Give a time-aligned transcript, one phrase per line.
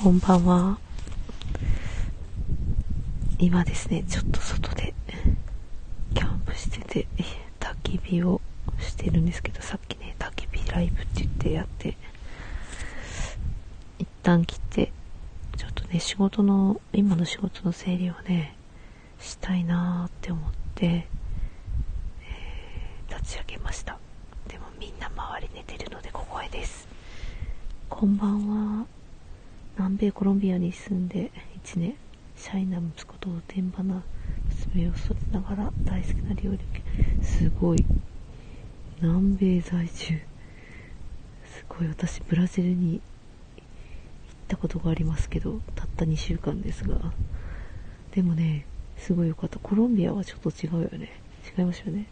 [0.00, 0.78] こんばんは。
[3.40, 4.94] 今ですね、ちょっと外で
[6.14, 7.06] キャンプしてて、
[7.58, 8.40] 焚き火を
[8.78, 11.96] してるんですけど、さっきね、焚き火ライブって言ってやって、
[13.98, 14.92] 一旦切って、
[15.56, 18.54] ちょっとね、仕事の、今の仕事の整理をね、
[19.18, 23.98] したいなーって思って、えー、立ち上げました。
[24.46, 26.86] でもみんな周り寝てるので小声です。
[27.88, 28.97] こんばんは。
[29.78, 31.30] 南米コロンビアに住んで
[31.64, 31.94] 1年。
[32.36, 34.02] シャイな息子と天場な
[34.72, 36.58] 娘を育てながら大好きな料理
[37.22, 37.84] すごい。
[39.00, 40.20] 南米在住。
[41.46, 41.88] すごい。
[41.88, 43.00] 私ブラジルに行っ
[44.48, 47.12] たことがありますけどたった2週間ですが。
[48.12, 48.66] でもね
[48.96, 49.60] すごい良かった。
[49.60, 51.08] コロンビアはちょっと違うよね。
[51.56, 52.06] 違いましたよね。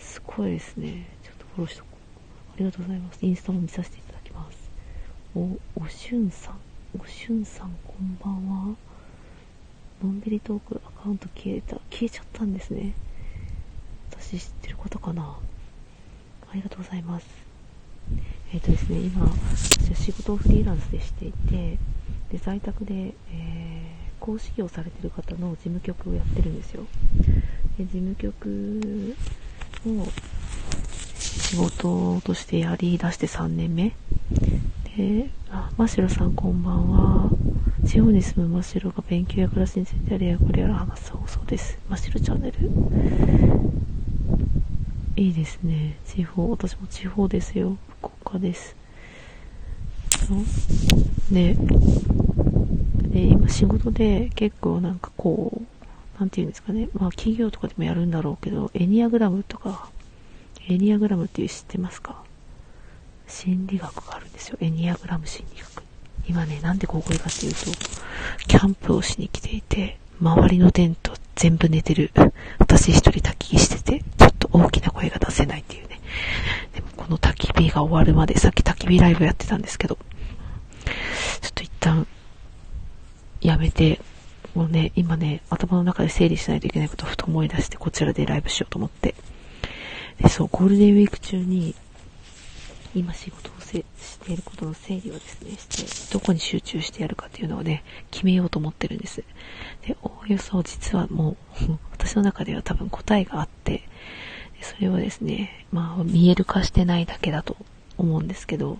[0.00, 1.06] すごいですね。
[1.22, 1.96] ちょっとフォローしとこう。
[2.54, 3.24] ありがとうございます。
[3.24, 4.05] インスタも見させて。
[5.36, 6.54] おおしゅんさん
[6.98, 8.74] おしゅんさんこんばんは。
[10.02, 11.76] のんびりトークアカウント消えた。
[11.90, 12.94] 消えちゃったんですね。
[14.12, 15.38] 私知ってることかな？
[16.50, 17.26] ありがとうございます。
[18.54, 21.76] えっ、ー、とですね、今、私は仕事をフリーランスでしていて、
[22.32, 26.86] で、在宅で、えー、講師業されてる方の事務局をやってるんですよ。
[27.76, 29.14] で、事務局
[29.86, 30.06] を
[31.18, 33.92] 仕事としてやり出して3年目。
[34.96, 37.30] で、あ、マシロさんこんばんは。
[37.84, 41.78] 地方に住むマシロが勉強や暮らしについてあれやこれやら話す放送です。
[41.90, 42.56] マシロチャンネル。
[45.16, 45.98] いいですね。
[46.06, 47.76] 地方、私も地方ですよ。
[48.00, 48.74] 福岡です。
[51.30, 51.54] で、
[53.10, 56.88] で、今仕事で結構なんかこう、なんて言うんですかね。
[56.94, 59.90] まあ企業とかでもやるんだろうけど、エニアグラムとか、
[60.68, 62.24] エニアグラムっていう知ってますか？
[63.28, 64.58] 心理学があるんですよ。
[64.60, 65.82] エニアグラム心理学。
[66.28, 67.58] 今ね、なんでここいかっていうと、
[68.48, 72.10] キャンプをしに来ていて、周りのテント全部寝てる。
[72.58, 76.00] 私一人焚き火してて、ちょっと大きな声が出せないっていうね。
[76.74, 79.96] でもこの焚き火が終わるまで、さっき焚き火ライブやってたんですけど、
[81.42, 82.06] ちょっと一旦、
[83.40, 84.00] やめて、
[84.54, 89.14] もうね、今ね、頭の中で整理しないといけないことをふと思い出して、こちらでライブしようと思って。
[90.20, 91.74] で、そう、ゴールデンウィーク中に、
[92.96, 93.84] 今仕事をし
[94.20, 99.22] ていることの整理をですね、して、どこに集中してやるかっていうのをね、決めようと思ってるんです。
[99.86, 101.36] で、おおよそ実はも
[101.68, 103.82] う、 私の中では多分答えがあって、
[104.62, 107.58] それをですね、まあ、見える化してないだけだと
[107.98, 108.78] 思うんですけど、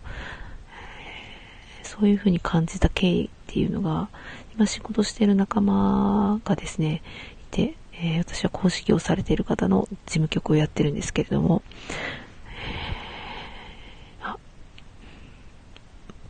[1.82, 4.08] そういうふうに感じた経緯っていうのが、
[4.54, 7.02] 今仕事している仲間がですね、
[7.42, 11.62] いて、えー、私は公式をされている方の事務局をやってるんですけれども、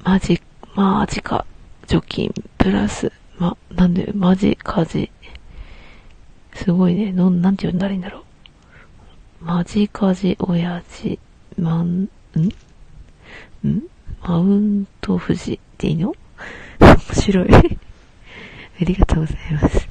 [0.07, 0.41] マジ、
[0.77, 1.45] マジか、
[1.89, 5.11] 除菌、プラス、ま、なんで、マジ、カジ。
[6.55, 7.11] すごいね。
[7.11, 9.45] の、なんて言うんだらいいんだろう。
[9.45, 11.19] マジカジ、親父、
[11.59, 12.09] マン、ん？
[13.67, 13.83] ん？
[14.23, 16.15] マウント富士っていいの？
[16.79, 17.49] 面白い。
[17.53, 17.61] あ
[18.85, 19.89] りがとうございます。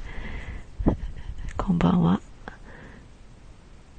[1.58, 2.20] こんばんは。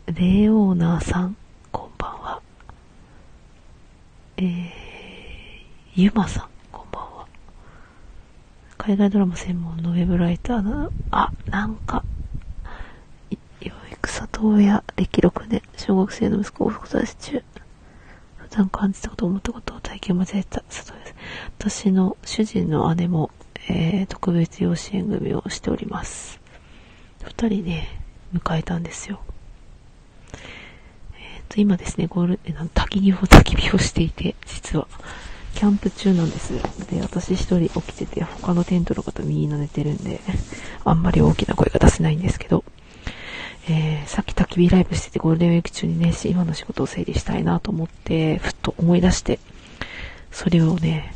[0.07, 1.37] レオーナーさん、
[1.71, 2.41] こんばんは。
[4.37, 4.86] えー
[5.99, 7.25] ゆまさん、こんばんは。
[8.77, 12.03] 海外ドラマ専門のウェブライターの、あ、なんか、
[13.31, 13.37] よ
[13.91, 17.43] い草東屋、歴6年、小学生の息子を複雑中。
[18.37, 21.15] 普段感じたこと思ったことを体験間違えた、佐藤です。
[21.57, 23.31] 私の主人の姉も、
[23.67, 26.39] えー、特別養子縁組をしております。
[27.23, 27.99] 二人ね、
[28.35, 29.19] 迎えたんですよ。
[31.15, 34.87] えっ、ー、と、今ですね、ゴール、え焚き火を焚き火をしていて、実は、
[35.57, 36.53] キャンプ中なんです。
[36.91, 40.19] で、私一人起きてて、他のテントの方みんな寝てるんで、
[40.85, 42.63] あんまり大きな声が出せないんですけど、
[43.67, 49.39] えー、さっき焚き火ライブしててゴールデンウィーク中にね、今の仕事を整理したいなと思って、ふっと思い出して、
[50.31, 51.11] それをね、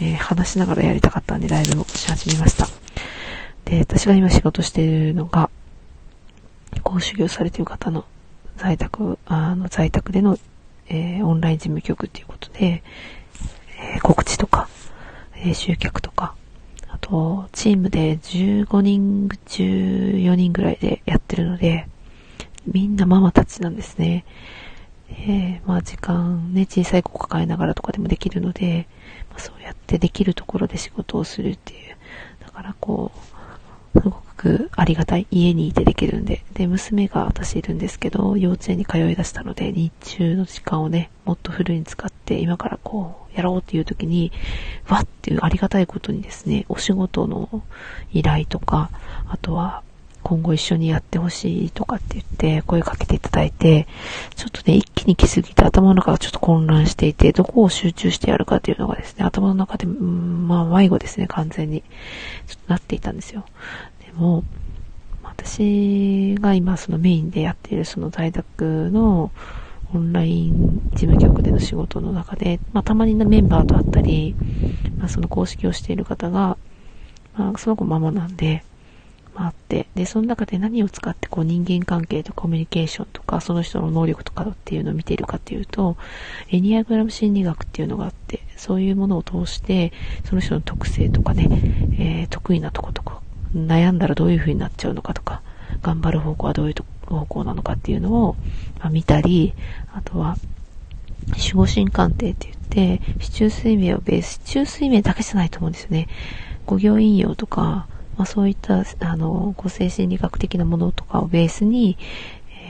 [0.00, 2.68] えー、話しながらやりたかったんでライブをし始めました。
[3.64, 5.50] で、私が今仕事してるのが、
[6.84, 8.04] 講修行されてる方の
[8.56, 10.38] 在宅、あの、在宅での、
[10.88, 12.84] えー、オンライン事務局っていうことで、
[13.80, 14.68] えー、告知とか、
[15.36, 16.34] えー、集客とか、
[16.88, 21.86] あと、チームで15人中4人ぐらいでやってるので、
[22.66, 24.24] みんなママたちなんですね。
[25.08, 28.86] えー、まあ時間ね、小さい子抱えながらとかでもできるので、
[29.30, 31.96] まあ、そうやってできるところで仕事をするっていう。
[32.40, 33.10] だからこ
[33.94, 35.26] う、すごくくありがたい。
[35.30, 36.42] 家にいてできるんで。
[36.54, 44.32] で、娘が私いるんですけど、幼稚園に通い出したので、日中の時間をね、もっとフルに使って、今からこう、やろうっていう時に、
[44.88, 47.62] わっていうありがたいことにですね、お仕事の
[48.14, 48.90] 依頼とか、
[49.28, 49.82] あとは、
[50.22, 53.86] 今後一緒にやってほしいとかって言って声かけていただいて、
[54.36, 61.82] ちょっとね、一気に来すぎて頭の中がちょっと混乱していて、どこを集中してやるかっていうのがですね、頭の中で、うん、まあ迷子ですね、完全に。
[62.46, 63.46] ちょっとなっていたんですよ。
[64.10, 64.42] でも、
[65.22, 69.30] 私が今そのメインでやっているその在宅の
[69.94, 74.34] オンライン事務局での仕事の中で、まあたまにメンバーと会ったり、
[74.98, 76.58] まあその公式をしている方が、
[77.36, 78.64] まあその子ママなんで、
[79.36, 85.96] あって、で、その中で何を使ってこう人間関係とコミュニケーションとか、その人の能力とかっていうのを見ているかっていうと、
[86.50, 89.92] エニアグラム心理学っていうのがあって、そういうものを通して、
[90.24, 91.48] その人の特性とかね、
[91.98, 93.20] えー、得意なとことか、
[93.54, 95.42] 悩んだらどういう風になっちゃうのかとか、
[95.82, 96.74] 頑張る方向はどういう
[97.06, 98.36] 方向なのかっていうのを、
[98.78, 99.54] まあ、見たり、
[99.92, 100.36] あとは、
[101.32, 106.08] 守護神鑑定って言って、市中水明をベース、市中水明だけじゃないと思うんですよね。
[106.66, 107.86] 五行引用とか、
[108.16, 111.96] まあ、そういったあの個性心理学的なものとかをベースに、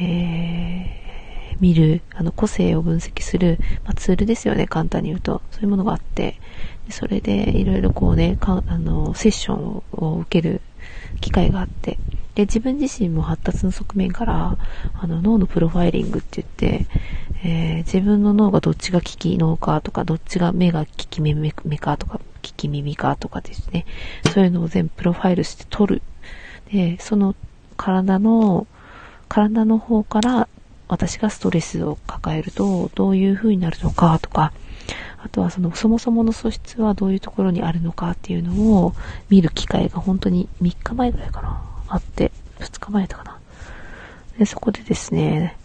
[0.00, 6.36] えー、見るあの個性を分析する、まあ、ツールですよね簡単に言うとそういうものがあって
[6.88, 10.60] それでいろいろこうねかあのセッションを受ける
[11.20, 11.98] 機会があって
[12.34, 14.56] で自分自身も発達の側面から
[14.94, 16.86] あの脳のプロファイリングって言って、
[17.44, 23.86] えー、自分の脳がどっちが利き脳かとかどっちが目が利き目かとか聞き耳かとかですね、
[24.32, 26.02] そういうのを全部プロファイルして取る。
[26.72, 27.34] で、その
[27.76, 28.66] 体の、
[29.28, 30.48] 体の方から
[30.88, 34.52] 私がストレスを抱えるとどういう風になるのかとか、
[35.22, 38.94] あとはそのそもそもの素質はどういうところにあるのかっていうのを
[39.28, 43.38] 見る機会が本当に3日前ぐらいかな、あって、2日前だかな。
[44.38, 45.56] で、そこでですね、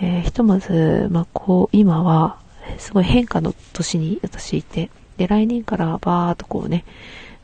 [0.00, 2.38] えー、ひとまず、まあ、こう、今は、
[2.78, 6.84] すごい変化の年に私いて、で、来年からバーっとこうね、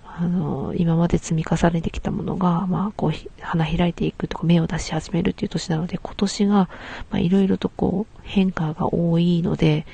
[0.05, 6.69] あの、今まで積み重ねてきたものが、まあ、こう、花開いていくとか、芽を出し始めるっていう年なので、今年が、ま
[7.13, 9.87] あ、いろいろとこう、変化が多いので、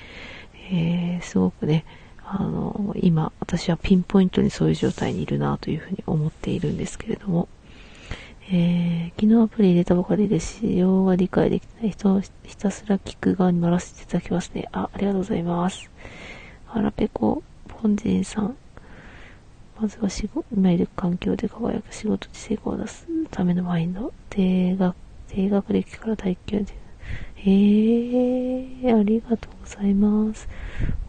[0.71, 1.85] えー、すごくね、
[2.25, 7.49] あの、今、私はピンポイントにそういう状態にいるなというふうに思っているんですけれども、
[8.51, 14.69] えー、昨日アプリ入れたばかりで仕様が理解できない人をひたすら聞く側に乗らせていただきますね。
[14.73, 15.91] あ、ありがとうございます。
[16.67, 18.57] 腹ペコ本人さん。
[19.81, 24.13] まずは仕事、今いる環境で輝く仕事に成功を出すためのマインド。
[24.31, 24.95] 低学、
[25.29, 26.84] 低学歴から大教で。
[27.47, 30.49] えー、ありがとうございます。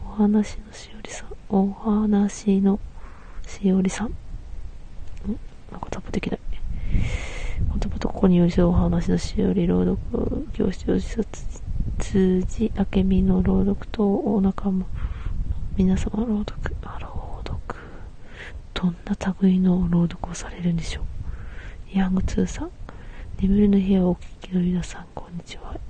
[0.05, 1.27] お話のしおりさん。
[1.47, 2.77] お話の
[3.47, 4.07] しおりさん。
[4.07, 4.11] ん
[5.71, 6.39] なんかタップできない。
[7.57, 11.61] 言葉とここに寄り添うお話のしおり朗読、教師を自殺、
[11.99, 14.85] 通じ、明美の朗読とお仲間。
[15.77, 17.79] 皆様朗読、朗読、
[18.73, 21.01] どんな類の朗読をされるんでしょ
[21.93, 21.97] う。
[21.97, 22.71] ヤングツーさん、
[23.41, 25.84] 眠りの部屋をお聞きの皆さん、こんにちは。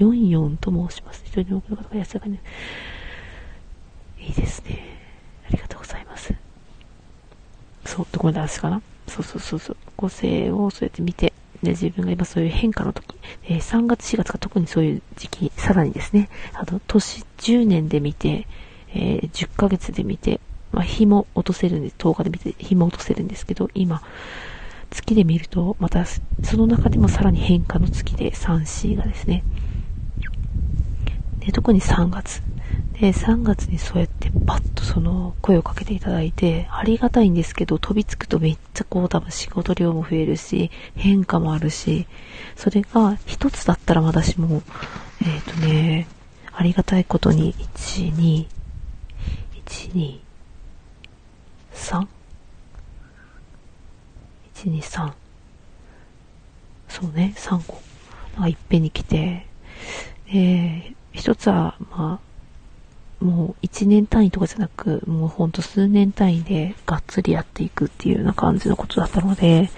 [0.00, 1.22] 44と申します。
[1.26, 2.38] 一人多くの方が安らかに。
[4.18, 4.82] いいですね。
[5.46, 6.34] ありがとうございます。
[7.84, 8.82] そう、どこまで話かな？
[9.08, 9.76] そうそうそうそう。
[9.96, 11.32] 個性をそうやって見て、
[11.62, 18.46] で、自分が今そういう変化の時、えー、3月4月が特にそういう時期、さらにですね、あと、年10年で見て、
[18.94, 20.40] えー、10ヶ月で見て、
[20.72, 21.96] まあ、日も落とせるんです。
[21.98, 24.00] 10日で見て、日も落とせるんですけど、今、
[24.90, 29.44] 月で見ると、また、その中でもさらに変化の月で 3C がですね。
[31.50, 32.42] で、特に3月。
[33.00, 42.06] で、3月にそうやってパッとその声をかけていただいて、ありがたいんですけど、飛びつくとめっちゃこう多分仕事量も増えるし、変化もあるし、
[42.54, 44.62] それが一つだったら私も、
[45.22, 46.06] えっ、ー、とね、
[46.52, 48.46] ありがたいことに、1、2、
[49.66, 50.20] 1、2、
[51.74, 52.06] 3。
[54.54, 55.12] 1、2、3。
[56.88, 57.80] そうね、3個。
[58.34, 59.46] なんかいっぺんに来て、
[60.28, 62.20] えー、一つは、ま
[63.20, 69.70] あ、もう一年単位とかじゃなく、もうほんと数年単位でがっつりやっていくっていうような感じのことだったので、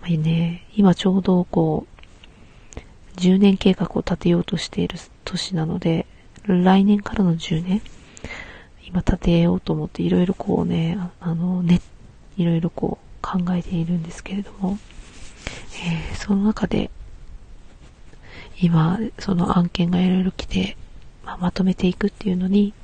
[0.00, 6.06] まあ、ね、今ちょうどこう、10年計画を立てようとしている年なので、
[6.46, 7.82] 来年からの10年
[8.88, 11.82] 今立てようと思っていろいろこうね、あのね、
[12.38, 14.78] いろいろこう考えているんですけれども、
[15.84, 16.90] えー、その中で、
[18.60, 20.76] 今、その案件がいろいろ来て、
[21.24, 22.74] まあ、まとめていくっていうのに、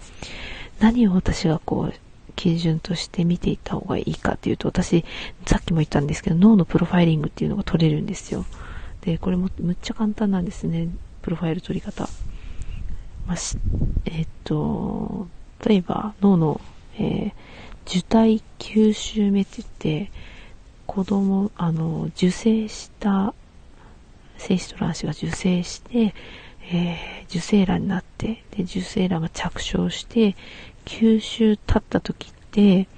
[0.80, 1.94] 何を私がこう、
[2.36, 5.04] 基準として見ていった方がいいかっていうと、私、
[5.46, 8.44] さっきも言ったんですけど、脳のプロファイリングっていうのが取れるんですよ。
[9.02, 10.88] で、これもむっちゃ簡単なんですね。
[11.22, 12.08] プロファイル取り方。
[13.26, 13.36] まあ、
[14.06, 15.28] えっと、
[15.66, 16.60] 例えば脳の、
[16.98, 17.32] えー、
[17.86, 19.68] 受体吸収目って言っ
[20.06, 20.12] て、
[20.86, 23.34] 子供、あの、受精した
[24.38, 26.14] 精子と卵子が受精して、
[26.70, 30.36] えー、受精卵になって、で、受精卵が着床して、
[30.84, 32.88] 吸収立った時って、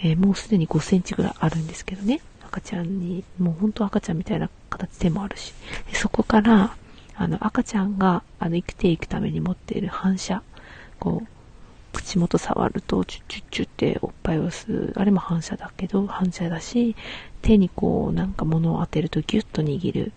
[0.00, 2.20] えー、もうすでに5センチぐらいあるんですけどね。
[2.46, 5.52] 赤ちゃんに、もう本当赤ちゃんみたいな形でもあるし。
[5.92, 6.76] そこから、
[7.14, 10.42] あの、赤ちゃんが、あの、生きていくために持っている反射、
[10.98, 11.28] こう、
[11.92, 14.92] 口元触ると、チュッチュッチュっておっぱいを吸う。
[14.96, 16.96] あれも反射だけど、反射だし、
[17.42, 20.12] 手にこう、なんか物を当てるとギュッと握る。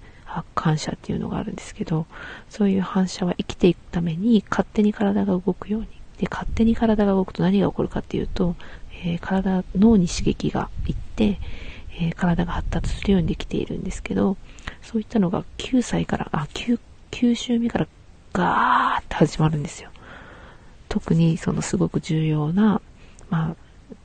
[0.56, 2.06] 反射っていうのがあるんですけど、
[2.50, 5.88] そういう反射は生きていくために勝手に体が動くように。
[6.18, 8.56] で、勝手に体が動くと何が起こるかっていうと、
[9.04, 11.40] えー、体、脳に刺激がいって、
[12.00, 14.38] えー、体が発達するようにできているんですけど、
[14.82, 16.80] そういったのが9歳から、あ、9、
[17.12, 17.88] 9週目から
[18.34, 19.90] ガーって始まるんですよ。
[20.88, 22.82] 特にそのすごく重要な、
[23.30, 23.56] ま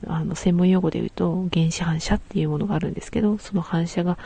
[0.07, 4.17] あ、あの、専門用語で言うと原子反射っていうものがあるんですけど、その反射が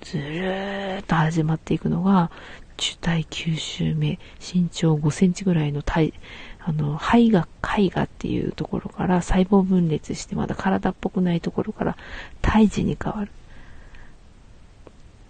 [0.00, 2.30] ずるーっと始まっていくのが、
[2.78, 6.14] 受体9週目、身長5センチぐらいの体、
[6.60, 7.46] あの、肺が、
[7.78, 11.96] 絵画っていうところから細胞分裂してまだ体っぽくないところから
[12.40, 13.30] 胎児に変わる。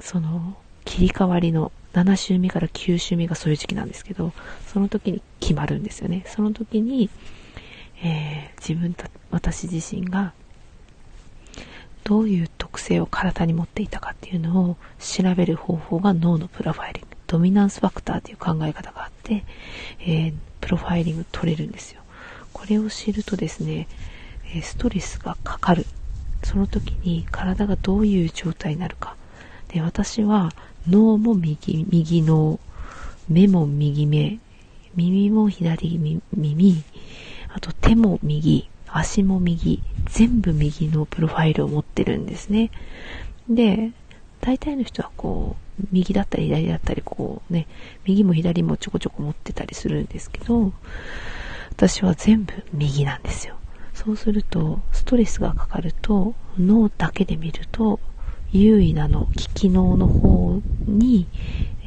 [0.01, 4.33] その、切り替わりの7週目から9週目がそういう時期なんですけど、
[4.73, 6.25] その時に決まるんですよね。
[6.27, 7.11] その時に、
[8.03, 10.33] えー、自分た、私自身が
[12.05, 19.45] どういう特性を体に持っていたかっていうのを調べる方法が脳のプロファイリング、ドミナンスファクターという考え方があって、
[20.01, 22.01] えー、プロファイリング取れるんですよ。
[22.53, 23.89] これを知るとですね、
[24.63, 25.87] ストレスがかかる。
[26.43, 29.17] その時に体がどういう状態になるか。
[29.69, 30.51] で、私は
[30.89, 32.59] 脳も右、右脳、
[33.29, 34.39] 目も右目、
[34.97, 35.99] 耳も左
[36.33, 36.85] 耳、
[37.55, 42.71] あと手も右、足も右、全部右のプロファイルを持ってるんですね。
[43.49, 43.93] で、
[44.41, 47.67] 大体の人はこう、右だったり左だったり、こうね、
[48.05, 50.73] 右も左もちょこちょこ持ってたりするんですけど、
[51.71, 53.57] 私は全部右なんですよ。
[53.95, 58.01] そうすると、ストレスがかかると、脳だけで見ると、
[58.53, 61.27] 優位なの、危機器脳の方に、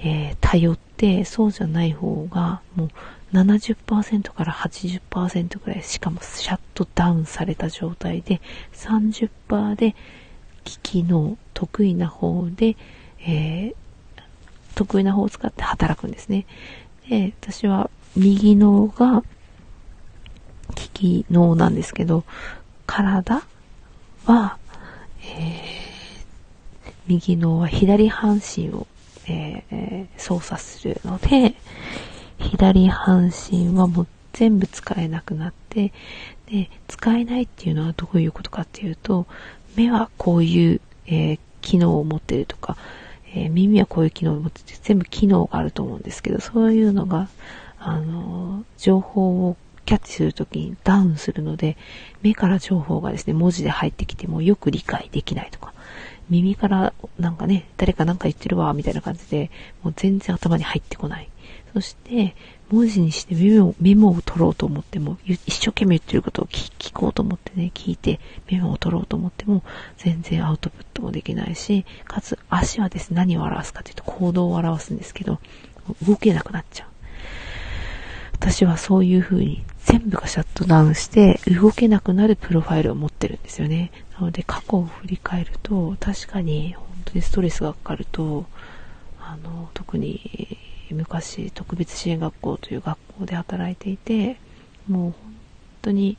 [0.04, 2.90] えー、頼って、そうじゃない方が、もう
[3.34, 8.42] 70%から80%ぐらい、しかもシャットダウンされた状態で、
[8.74, 9.96] 30%で
[10.64, 12.76] 機器の得意な方で、
[13.26, 13.74] えー、
[14.76, 16.46] 得意な方を使って働くんですね。
[17.10, 19.24] で、私は右脳が
[20.76, 22.24] 機器脳なんですけど、
[22.86, 23.44] 体
[24.26, 24.58] は、
[25.22, 28.88] えー、右脳は左半身を、
[29.28, 31.56] えー、操作するので、
[32.40, 35.94] 左半身はもう全部使えなくなって、
[36.48, 39.26] で、使えないっていうのはどういうことかっていうと、
[39.76, 42.78] 目はこういう、えー、機能を持ってるとか、
[43.36, 47.30] えー、耳はこういう機能を持ってて、全部機能があると思うんですけど、そういうのが、
[47.80, 51.78] あの、情報をキャッチするときにダウンするので、
[52.22, 55.74] 目から情報がですね、文字で入ってきてもよく理解できないとか、
[56.30, 59.52] 耳からなんかね、誰かなんか言ってるわ、みたいな感じで、
[59.84, 61.30] もう全然頭に入ってこない。
[61.74, 62.36] そして、
[62.74, 69.64] 文字にしてメモメモを取ろうと思っても、一生懸命言ってることを聞こうと思ってね、聞いてメモを取ろうと思っても、
[69.98, 75.40] 全然アウトプットもできないし、かつ足はですね、何を表すかというと行動を表すんですけど、
[76.08, 76.88] 動けなくなっちゃう。
[78.34, 83.92] 私はそういう風に全部がシャットダウンして動けなくなるプロファイルを持ってるんですよね。
[84.16, 88.46] なので過去を振り返ると確かに本当にストレスがかかると
[89.20, 90.58] あの特に
[90.94, 94.38] 昔特別支援学校という学校で働いていて
[94.88, 95.16] もう本
[95.82, 96.18] 当に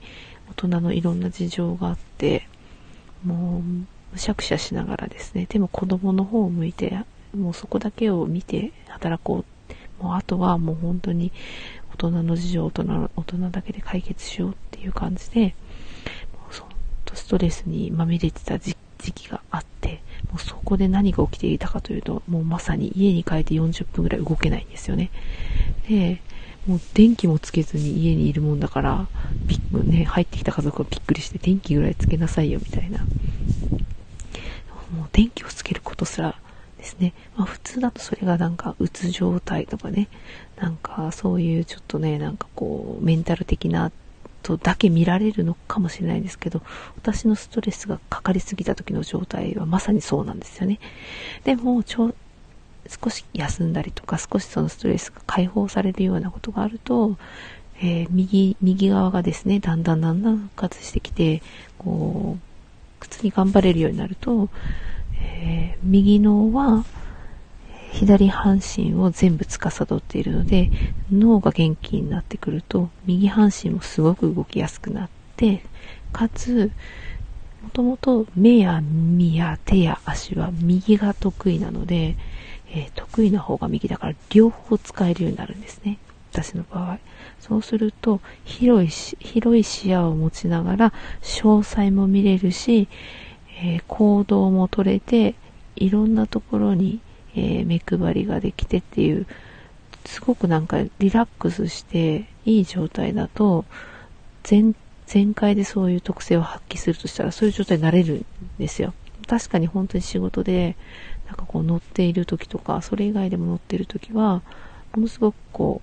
[0.51, 2.47] 大人のいろんな事情があって
[3.25, 3.63] もう
[4.13, 6.99] むしゃくしゃしながらですねでも子供の方を向いて
[7.35, 9.45] もうそこだけを見て働こう。
[10.03, 11.33] もうあとはもう本当に
[11.95, 15.55] 大人の事情大人大人だけで解決しようっていう感じで
[16.35, 16.67] もうそっ
[17.05, 19.74] とストレスにまみれてた時期があって
[20.35, 25.13] もうそこで何が起きていたかというと、もうまさに家に帰って40分ぐらい動けないんですよね。
[25.89, 26.21] で、
[26.67, 29.07] もう電気もつけずに家にいるもんだから、
[29.47, 33.07] びっね、入ってきた家族はびっくりして電気ぐらいつけなさいよみたいな。
[34.91, 36.35] もう電気をつけることすら
[36.79, 37.13] ですね。
[37.37, 40.09] まあ普通だとそれがなんかうつ状態とかね、
[40.57, 43.93] なんかそういうちょっとね、なんかこうメンタル的な
[44.45, 46.63] とだけ見られるのかもしれないですけど、
[46.97, 50.79] 私のストレスがかかりすぎた時の状態はまさにそうなんですよね。
[51.45, 52.13] でも、少
[53.11, 57.17] し休んだりとか、少しそのストレスが解放されるようなことがあると、
[57.81, 61.43] えー、右、右側がですね、だんだんだんだん復活してきて、
[61.79, 62.41] こう、
[63.01, 64.51] 普通に頑張れるようになると、
[65.19, 66.85] えー、右脳は、
[67.95, 70.69] 左半身を全部司っているので、
[71.13, 75.63] 脳が元気になってくると、右半身もすごく動きやすくなって、
[76.13, 76.73] かつ、
[77.63, 82.17] もともと目や耳や手や足は右が得意なので、
[82.69, 85.99] えー、得意な方が右だから両方使えるようになるんですね。
[86.33, 86.99] 私の場合。
[87.39, 92.89] そうすると、広いし、広い視野を持ちながら、詳細も見れるし、
[93.63, 95.37] えー、行動も取れて、
[95.77, 97.01] いろんなところに
[97.35, 99.27] えー、目配りができてっていう、
[100.05, 103.65] すごくなんかリラックスしていい状態だと、
[104.43, 104.75] 全、
[105.07, 108.25] 全開でそういう特性を発揮するとしたら、そういう状態になれるん
[108.59, 108.93] ですよ。
[109.27, 110.77] 確かに本当に仕事で、
[111.27, 114.43] なんかこう乗っている時とか、それ以外でも乗っている時は、
[114.95, 115.81] ものすごくこ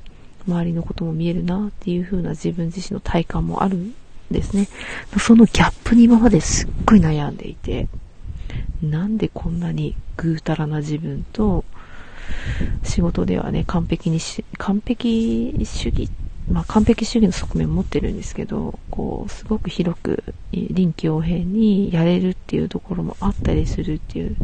[0.48, 3.96] う、周りのことも見えるなっていう風な自分自身の体感もあるん
[4.30, 4.68] ですね。
[5.20, 7.88] そのギャップに今まですっごい悩んでいて、
[8.82, 11.64] なんでこんなにぐうたらな自分と、
[12.84, 16.10] 仕事ではね、完璧にし、完璧主義、
[16.50, 24.38] まあ完璧主義の側面を持ってるんですけど、こう、すごく広く臨機応変にやれるっていうところもあったりするっていう、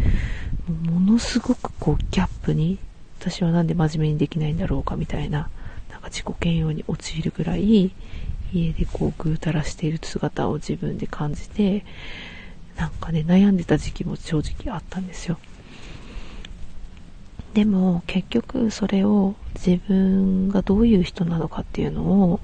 [0.67, 2.77] ものすごくこうギャップに、
[3.20, 5.50] 私はなんで真面目にできないんだろうかみたいな、
[5.89, 7.91] なんか自己嫌悪に陥るぐらい、
[8.53, 11.84] 家でこうぐうたらしている姿を自分で感じて、
[12.77, 15.38] なんかね、悩んでた時期も正直あったんですよ。
[17.53, 22.39] でも結局それを自分がどういう人なのかっていうのを、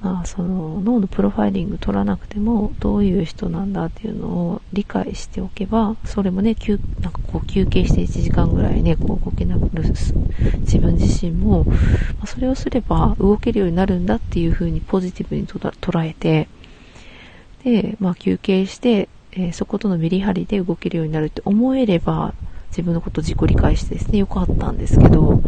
[0.00, 6.56] まあその脳のプロファイリング取らなくてもどういう人なんだっていうのを理解しておけば、それもね、
[7.02, 9.90] なんかこう休憩して1時間ぐらいね、こう動けなくなる
[10.64, 11.74] 自分自身も、ま
[12.22, 16.48] あ、それをすれば動けるようになるんだっていうふうにポジティブに捉えて、
[17.64, 22.34] で、まあ休憩して、えー、そことのメリハリで動けるようになるって思えれば、
[22.68, 25.42] 自分のこと自己理解してですね、よかったんですけど、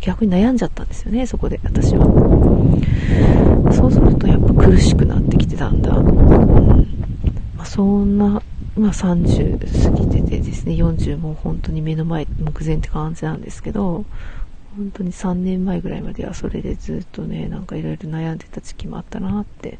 [0.00, 2.04] 逆に悩んじゃったんですよね、そこで、私は。
[3.72, 5.96] そうするとやっぱ苦しくなってきてたんだ。
[5.96, 6.86] うん
[7.56, 8.42] まあ、そんな、
[8.76, 14.04] まあ30過ぎててですね、40も本当に目の前、目前って感じなんですけど、
[14.76, 19.78] 本当に3年前ぐらいまではそれでずっとね、なんかいろいろ悩んでた時期もあったなって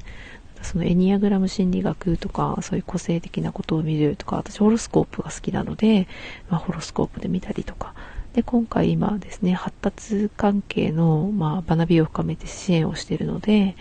[0.64, 6.08] そのエニアグラム心理学とか、そういう個性的なことを見るとか、私ホロスコープが好きなので、
[6.48, 7.94] まあ、ホロスコープで見たりとか、
[8.32, 13.76] で、今回今ですね、発達関係の、まあ、学びを深めて支援をしているので、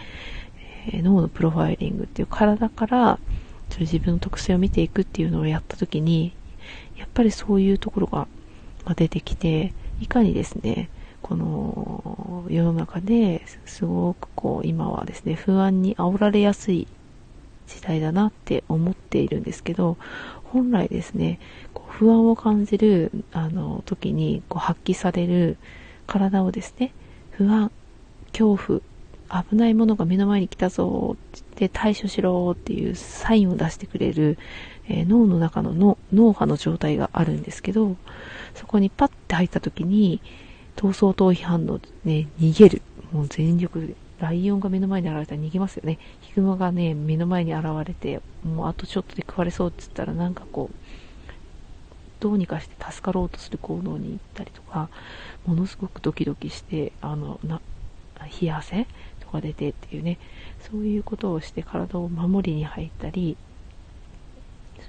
[0.88, 3.20] えー、脳のプロファイリングっていう体から、
[3.70, 6.34] そ自分の特性を見ていくっていうのをやったときに、
[6.98, 8.28] やっぱりそういうところが
[8.96, 10.90] 出てきて、いかにですね、
[11.24, 16.88] この世の中ですごくこう今はですね不安に煽られやすい
[17.66, 19.98] 時代だなって思っているんですけど
[20.44, 21.40] 本来ですね
[21.74, 25.58] こう不安を感じるあの時にこう発揮される
[26.06, 26.94] 体をですね
[27.32, 27.72] 不安
[28.34, 28.82] 恐怖
[29.44, 34.38] 危ないものが目の前に来たぞって対処しろっていうサインを出してくれる、
[34.88, 37.96] えー、脳の中の脳波の状態があるんですけど
[38.54, 40.22] そこにパッて入った時に
[40.76, 42.82] 闘争逃避反応ね、逃げる。
[43.12, 43.96] もう全力で。
[44.20, 46.00] ライオンが目の前に現れたら逃げますよね。
[46.22, 50.76] ヒグマがね、目の前に現れて、もうあとちょっとで食われそうって言ったらなんかこう、
[52.22, 54.90] どうにかして助かろうとする行動に行ったりとか、
[55.46, 57.60] ものすごくドキドキして、あの、な、
[58.42, 58.88] 冷や汗
[59.20, 60.20] とか出てっていうね、
[60.62, 63.36] そういうことをして体を守りに入ったり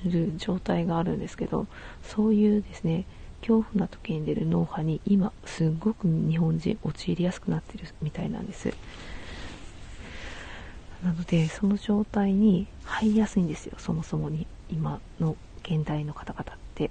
[0.04, 1.66] する状態があるんですけど、
[2.04, 3.04] そういうですね、
[3.46, 8.72] 恐怖な時に出る脳波に今すごく日本人陥りやすくなってるみたいなんです。
[11.04, 13.74] なのでその状態に入りやすいんですよ。
[13.76, 16.90] そもそもに今の現代の方々って。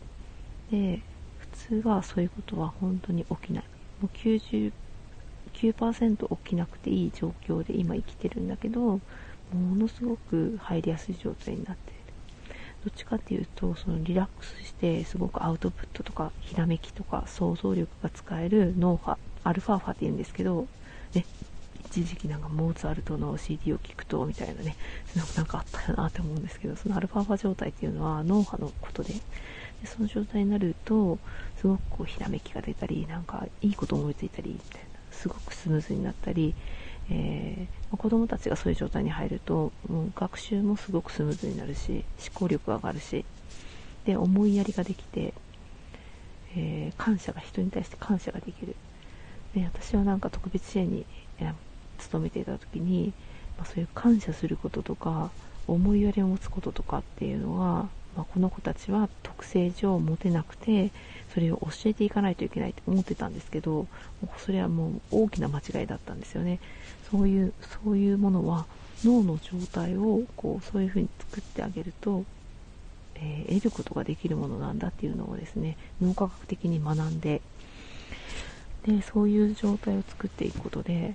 [0.69, 1.01] で
[1.39, 1.47] 普
[1.81, 3.63] 通はそういうことは本当に起きない。
[3.99, 9.01] もう99%起きなくていい状況で今生きてるんだけども
[9.75, 11.92] のすごく入りやすい状態になって
[12.83, 20.67] どっちかっていうとそのリラックスしてすごくアウトプットとかひらめきとか想像力が使える脳波アルファ波って言うんですけど、
[21.13, 21.25] ね、
[21.85, 24.75] 一時期なんかモーツァルトの CD を聞くとみたいなね
[25.37, 29.21] なんかあったなって思うんですけどそのアルファ波状態っていうのは脳波のことでで
[29.85, 31.19] その状態になると
[31.57, 36.53] すごくこうひらめきが出たりなんかいいこと思いついたりみたいなすごくスムーズになったり、
[37.09, 43.25] えー、子供たちがそういう状態に入るともう学習もすごくスムーズになるし思考力が上がるし
[44.05, 45.33] で思いやりができて、
[46.55, 48.75] えー、感謝が人に対して感謝ができる。
[49.53, 51.05] で私はなんか特別支援に
[51.39, 51.53] え
[51.99, 53.13] 勤めていた時に、
[53.57, 55.31] まあ、そういう感謝することとか
[55.67, 60.91] 思いやりを持つこととかっていうのは、まあ、この子たちは特性上持てなくて
[61.33, 63.87] それを教えていかないといけないって思ってたんですけど
[64.37, 66.59] それはもう大きな間違いだったんですよね。
[67.09, 68.65] そういうそういうものは
[69.03, 72.23] 脳の状態をこうそういうふうに作ってあげると、
[73.15, 77.41] えー、得ることができるものなんだっていうのをですね脳科学的に学んで
[78.85, 81.13] でそういう状態を作っていくことで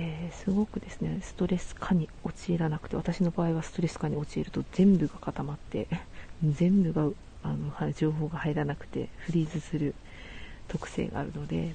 [0.00, 5.88] えー、すごくですねストレス化に陥らなくて私の場合はストレス化に陥ると全部が固まって
[6.44, 7.08] 全部が
[7.42, 9.94] あの情報が入らなくてフリーズする
[10.68, 11.74] 特性があるので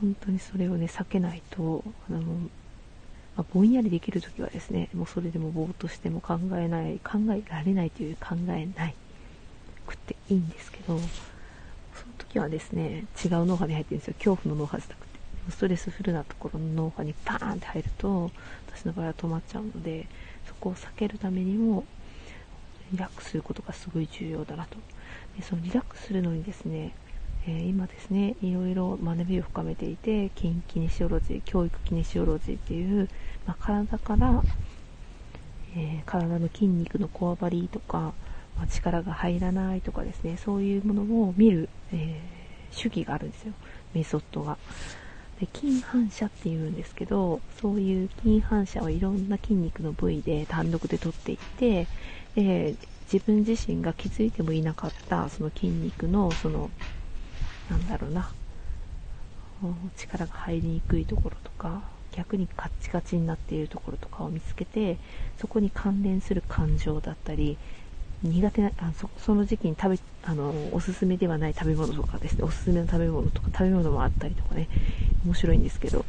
[0.00, 8.94] 本当にそれをね避けないとあの、まあ、ぼんやりできる時はですねもうそれでもぼーっとしても考えない考えられないという考えない
[9.86, 11.00] くっていいんですけどその
[12.18, 14.14] 時はですね違う脳波に入ってるんですよ。
[14.14, 15.08] 恐怖の脳波じゃなくて。
[15.50, 18.30] ストレスフルなところの脳波にパーンって入ると
[18.70, 20.06] 私の場合は止まっちゃうので
[20.46, 21.84] そこを避けるためにも
[22.92, 24.76] リラックスすることがすごい重要だなと。
[25.36, 26.94] でそのリラックスするのにですね、
[27.46, 33.08] えー、今ですねいろいろ学びを深めていて筋キネシオロジー教育キネシオロジーっていう、
[33.46, 34.42] まあ、体から、
[35.76, 38.12] えー、体の筋肉のこわばりとか、
[38.56, 43.52] まあ、力が入らないとかですねそういうものを見る、えー、主義があるんですよ。
[43.94, 44.58] メソッドが。
[45.40, 51.86] で筋反射っていうんですけどそういう筋反射をいろんな筋肉の部位で単独で取っていって
[52.38, 52.76] で
[53.12, 56.70] 自分自身が気づいてもいなかったその筋肉のその
[57.68, 58.30] なんだろうな。
[59.96, 64.98] 力が入りにくいところとか逆にカッチカチになっているところとかを見つけて
[65.36, 67.58] そこに関連する感情だったり
[68.22, 72.44] 苦手なあそその時期に食べあのおすすめではない食べ物とかですね。
[72.44, 74.68] おすすめの食べ物とか食べ物もあったりとかね。
[75.24, 76.04] 面白いんですけど、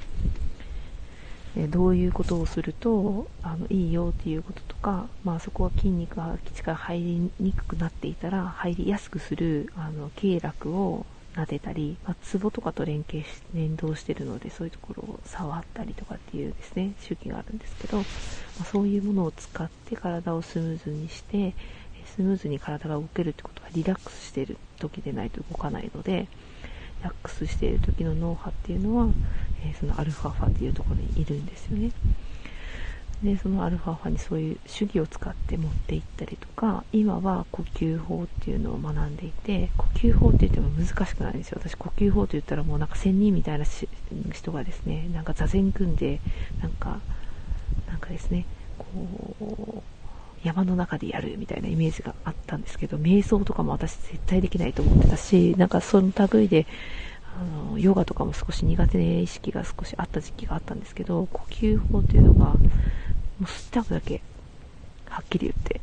[1.57, 18.03] えどういうことをするとあのいいよっていうこととか、まあ、そこは筋肉が力入りにくくなっていたら入りやすくするあの経絡を撫でたり、まあ、ツボとかと連携し連動してるのでそういうところを触ったりとかっていうですね周期があるんですけど、ま
[18.61, 21.53] あ、そういうものを使って体をスムーズにして
[22.15, 26.27] スムーズに体が動けるってことはリラックスしてる時でないと動かないので
[27.03, 29.07] ラックスしている時の脳波っていうのは、
[29.63, 31.91] えー、そのアルファ波っていうところにいるんですよね。
[33.23, 41.59] でそのアルファ波にそういう手技を使って持っていったりとか今は呼吸法っていうのを学んでいて呼吸法って言っても難しくないんですよ。
[41.61, 43.65] 私呼吸法と言ったらもうなんか仙人みたいな
[44.31, 46.21] 人がですねなんか座禅組んで
[46.61, 46.99] なんか
[47.89, 48.45] なんかですね
[48.77, 49.98] こう
[50.43, 56.65] 山の中でやるみたいなイメージがあったんですけど、瞑想とかも私絶対できないと思ってたし、なんかその類で、
[57.37, 62.57] あの、ヨガとかも少し苦手な意識が少しあった時期があったんですけど、呼吸法っていうのが、も
[63.41, 64.21] う吸ってあるだけ、
[65.09, 65.81] はっきり言って。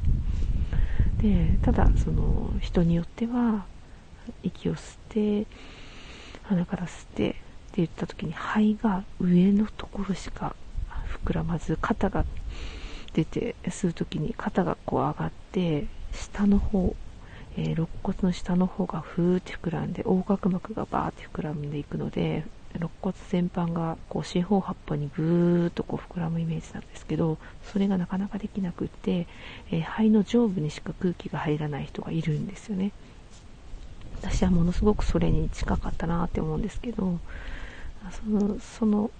[1.22, 3.64] で、ただ、その、人によっては、
[4.42, 4.98] 息を吸っ
[5.44, 5.46] て、
[6.44, 7.36] 鼻から吸ってって
[7.76, 10.54] 言った時に肺が上のところしか
[11.24, 12.24] 膨らまず肩が
[13.16, 16.94] 出て吸う時に肩がこう上がって下の方、
[17.56, 29.26] えー、肋骨の下の方がふーって膨らんで横隔膜がバーって膨らんでいくので肋骨全般がこう四方八方にぐーっとこう膨らむイメージなんですけどそれがなかなかできなくって、
[29.70, 32.92] えー、肺の上部にしか空気が入らない人がいるんですよね。
[34.20, 37.18] 私はものすごくそれに近かったなって思うんですけど
[38.10, 39.10] そのその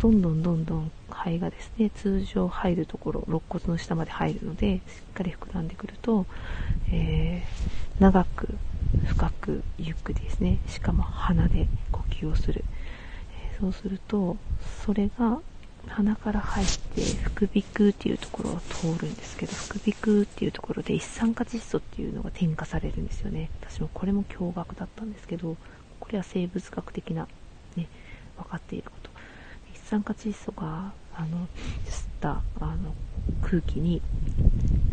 [0.00, 4.82] どんどんどんどん肺がですね通常入るところ肋骨の下まで入るのでしっ
[5.14, 6.26] かり膨らんでくると、
[6.92, 8.48] えー、長く
[9.06, 12.64] 深くゆっくりですねしかも鼻で呼吸をする、
[13.54, 14.36] えー、そうすると
[14.84, 15.40] それが
[15.88, 23.50] 鼻から入って副鼻腔っていうところを通るんですけど副鼻腔っていうところで一酸化窒素っていうのが添加されるんですよね。
[23.60, 25.56] 私もこれも驚愕だったんですけど
[26.00, 27.28] これは生物学的な
[27.76, 27.86] ね
[28.36, 29.10] 分かっていること。
[29.88, 31.46] 酸化窒素があの
[31.86, 32.92] 吸ったあの
[33.40, 34.02] 空気に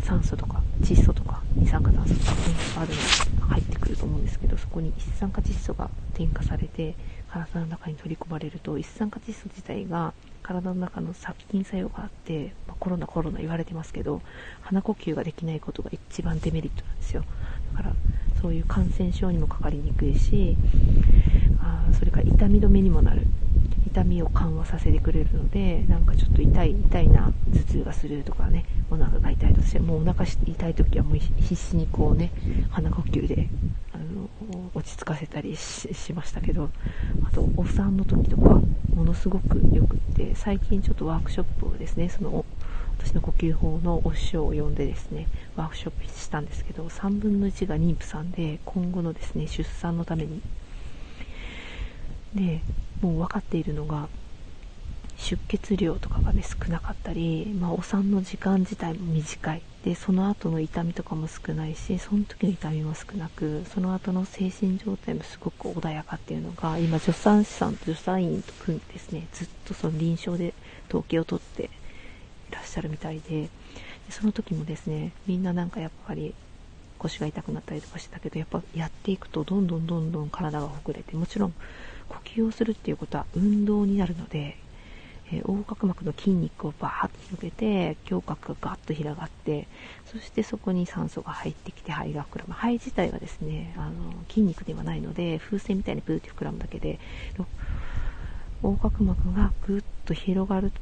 [0.04, 2.32] 酸素とか窒素とか二酸化炭素とか、
[2.76, 2.90] ある
[3.38, 4.38] のが入ってくると思うんです。
[4.38, 6.94] けどそこに一酸化窒素が添加されて
[7.28, 10.12] 体の中に取り込まれると一酸化窒素自体が
[10.44, 14.22] 体の中の殺菌作用があって、まあ、コロナコロナ言われてますけど
[14.62, 17.24] 鼻呼吸ができないことが一番デメリットなんですよ。
[17.72, 17.94] だから
[18.40, 20.56] そういう感染症にもかかりにくいし
[21.60, 23.26] あそれから痛み止めにもなる。
[23.86, 32.32] 痛みを緩和させてくれるのでなんかちょっと痛い痛いな頭痛がするとかねお腹が痛いとしてもうお腹痛い時はもう必死にこうね
[32.70, 33.48] 鼻呼吸で
[33.92, 34.28] あの
[34.74, 36.70] 落ち着かせたりしましたけど
[37.26, 38.60] あとお産の時とか
[38.94, 42.44] ものすごくよくって最近ちょっとワークショップをですねその
[42.98, 50.40] 私の呼吸法のお師匠を呼んでですねワークショップしたんですけど3分の1が妊婦さんで今後のですね出産のために。
[52.34, 52.60] で
[53.00, 54.08] もう分かっているのが
[55.16, 59.62] 出血量とかがね少なかったり、まあ、お産の時間自体も短い。
[59.84, 70.54] でその後の痛みとかも少ないしその時の痛みも少なくその後の精神状態もすごく穏やかっていうのが今助産師さんと助産院と組んでですねずっとその臨床で
[70.88, 71.68] 統計を取ってい
[72.50, 73.50] らっしゃるみたいで
[74.08, 76.34] その時もですねみんななんかやっぱり
[76.96, 81.54] 腰が痛くなったりとかしてたけどやっぱやっていくとどんどんどんどん体がほぐれてもちろん
[82.08, 84.56] 呼吸をするっていうことは運動になるので、
[85.32, 89.66] えー、横隔膜の筋肉をバーッと広げて胸郭がガッと広がって
[90.06, 92.54] そしてそこに酸素が入ってきて肺が膨らむ。
[92.54, 96.98] 肺自体はですねあの筋肉ではないので風船みたいにブーって膨らむだけで
[98.62, 100.72] 横隔膜がぐっと広がる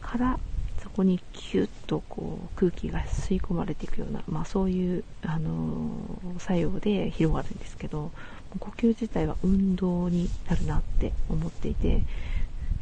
[0.00, 0.38] から
[0.82, 8.12] そこにキュッとこう空気が吸い込まれていくような、まあ、そういう、あのー、作用で広がるんですけど
[8.58, 12.02] 呼吸自体は運動になるなって思っていて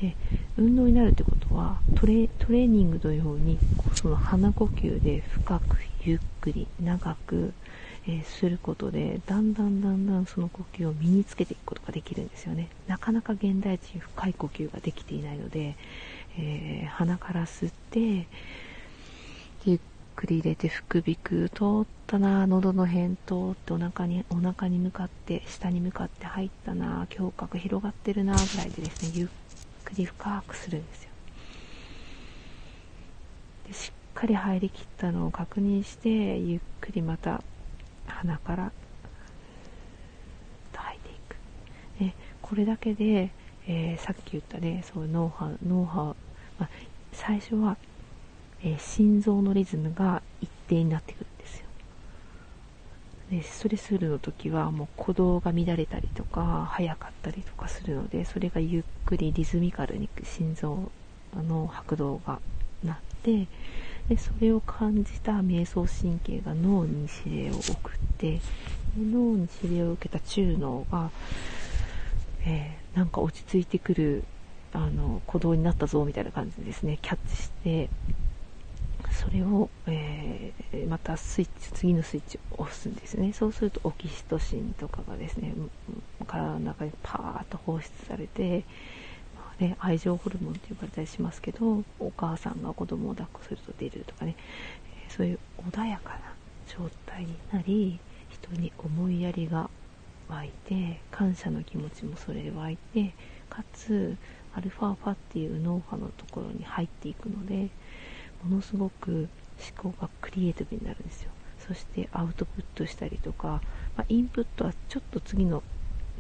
[0.01, 0.17] で
[0.57, 3.59] 運動になるってことはトレトレーニングのように
[3.95, 7.53] その鼻呼吸で深くゆっくり長く、
[8.07, 12.69] えー、することでだんだんだんだんその呼吸を身につけていくことができるんですよね。
[12.87, 15.77] なかなか現代人深い呼吸ができていないので、
[16.39, 18.27] えー、鼻から吸って
[19.65, 19.79] ゆっ
[20.15, 29.29] くり入れて副鼻腔通ったな喉の辺通ってお腹にお腹に向かって下に向かって入ったな胸郭広がってるなぐらいでですねゆっ
[29.85, 31.11] くり深くするんですよ。
[33.69, 37.43] でしっかり入りきったのを確認してゆっくりまた
[38.07, 38.73] 鼻から
[40.73, 41.37] と吐いていく。
[42.01, 43.31] でこれだけで、
[43.67, 46.15] えー、さっき言ったねそう脳波脳波、
[46.59, 46.69] まあ、
[47.13, 47.77] 最初は
[48.65, 51.67] えー、心臓のリズムが一定になってくるんですよ。
[53.31, 60.91] でストレスフルの時はもう鼓動が乱れたりとか速かったりとかするのでそれがゆっくりリズミカルに心臓
[61.35, 62.41] の拍動が
[62.83, 63.47] なって
[64.09, 68.41] でそれを感じた瞑想神経が脳に指令を送って
[68.99, 71.11] 脳に指令を受けた中脳が、
[72.47, 74.25] えー、なんか落ち着いてくる
[74.75, 77.89] あの鼓動になったぞみたいな感じでですねキャッチして
[79.15, 83.33] それを、えー、またスイッチ次のスイッチを押すんですね。
[83.33, 85.55] そうするとオキシトシンとかがですね
[86.27, 88.65] 体の中にパーッと放出されて、
[89.37, 94.35] まあね、愛情ホルモンと呼ばれたりしますけどお母さんが子供を抱っこすると出るとかね、
[95.09, 95.39] えー、そういう
[95.71, 96.21] 穏やかな
[96.67, 97.99] 状態になり
[98.31, 99.71] 人に思いやりが
[100.29, 103.15] 湧いて感謝の気持ちもそれで湧いて
[103.49, 104.17] かつ
[104.57, 107.69] アルファーファっていう脳波のところに入っていくので
[108.45, 109.29] ものすごく
[109.77, 111.31] 思考がクリエイティブになるんですよ。
[111.67, 113.63] そしてアウトプットしたりとか、
[113.97, 115.63] まあ、インプットはちょっと次の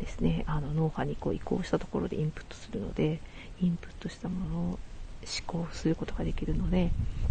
[0.00, 3.20] ですねあの脳波にこう移行したところでインプットするので
[3.60, 4.78] インプットしたものを思
[5.46, 6.90] 考することができるので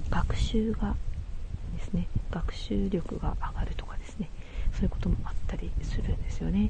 [0.09, 0.95] 学習が
[1.75, 4.29] ですね学習力が上がるとかですね
[4.73, 6.69] そういうこともあったりするんですよね。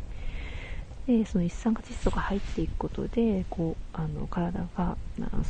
[1.07, 4.95] でその一酸化窒素が入っていくことでこうあの体が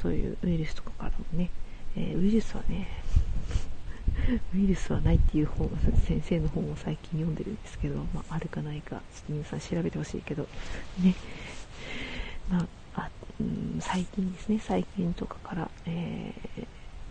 [0.01, 1.51] そういうウイルスとかからもね
[1.95, 2.87] えー、ウイルスはね、
[4.55, 5.69] ウイルスはないっていう本、
[6.05, 10.47] 先生の本を最近読んでるんですけど、まあ、あるかないか、ちょっと皆さん調べてほしいけど、
[11.01, 11.15] ね、
[12.49, 16.33] まあ、あうん、最近ですね、最近とかから、え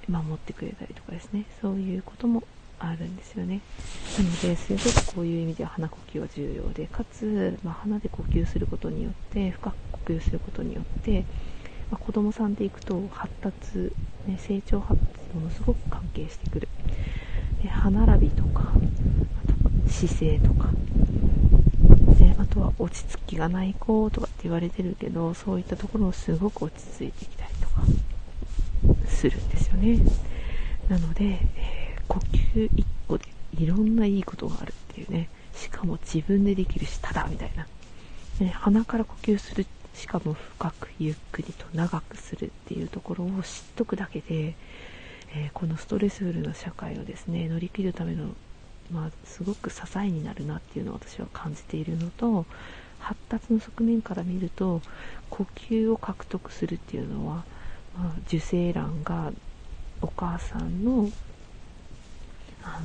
[0.08, 2.42] ー、守ってくれたりとかですね、そういうことも
[2.78, 3.60] あるんですよね。
[4.18, 11.24] なので、すごくこういう意味では鼻呼吸は重要で、かつ、まあ、鼻で呼吸することによって、深く呼吸することによって、
[11.92, 13.92] まあ、子供さんでいくと発達、
[14.26, 16.68] ね、成長発達ものすごく関係してくる。
[17.62, 20.70] で歯並びとかあと姿勢とか。
[22.18, 27.82] であとは落ち着きがない子とかって言われてるけどそういったところもすごく落ち着いてきたりとか。
[29.06, 29.98] するんですよね。
[30.88, 31.24] なので、
[31.56, 32.18] えー、呼
[32.54, 33.26] 吸1個で
[33.58, 35.28] いろんないいことがあるっていうね。
[35.54, 37.66] しかも自分でできるしただみたいな、
[38.40, 44.54] ね、鼻から呼吸するしかも深くゆっくりと長くするっていうところを知っとくだけで、
[45.34, 48.28] えー、このストレスフルな社会をですね乗り切るための、
[48.90, 52.46] まあ、すごく支えになるなっていうのを私は感じているのと
[52.98, 54.80] 発達の側面から見ると
[55.28, 57.44] 呼吸を獲得するっていうのは、
[57.96, 59.32] まあ、受精卵が
[60.00, 61.10] お母さんの
[62.62, 62.80] あ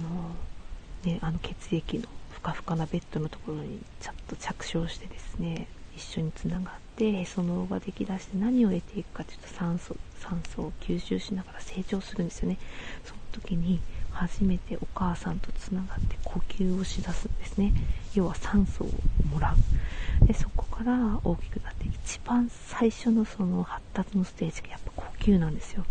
[1.06, 12.58] の,、ね、あの血液のふかふかなベッドのところにちゃんと着床してですね一緒につながってへその緒ができだして何を得ていくかというと酸素酸素を吸収しながら成長するんですよね。
[13.06, 13.80] その時に
[14.12, 17.72] 初めてお母さんとつながって呼吸をしだすんですね。
[18.16, 18.90] 要は酸素を
[19.32, 20.26] もらう。
[20.26, 25.86] でそこから大きくなって一番最初のその発達のステージがやっぱ呼吸なんですよ。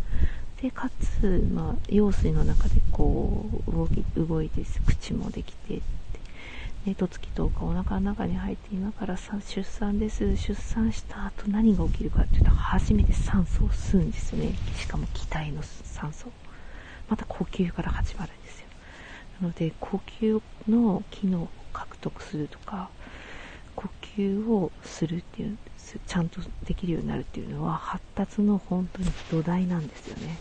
[0.61, 0.91] でか
[1.21, 5.81] つ、まあ、羊水の中でこう動き動いて口もできて
[6.87, 10.37] で十月10日お腹の中に入って今から出産です。
[10.37, 14.55] 出産した後何が起きるかっていうと初めて酸素を吸うんですよね。
[14.77, 16.29] しかも気体の酸素。
[17.09, 18.67] また呼吸から始まるんですよ。
[19.41, 22.89] なので呼吸の機能を獲得するとか
[23.75, 25.59] 呼吸をするっていう
[26.07, 30.39] ちゃんとできるようになるっていうのは発達の本当に土台なんですよね。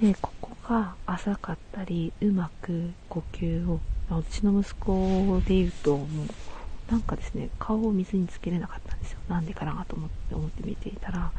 [0.00, 3.78] でここが浅かったりうまく呼吸を
[4.18, 9.18] うちの息子で言うともうなんかですね顔を水につけれなかったんですよ。
[9.28, 11.32] なんでかなと思って思って見ていたら、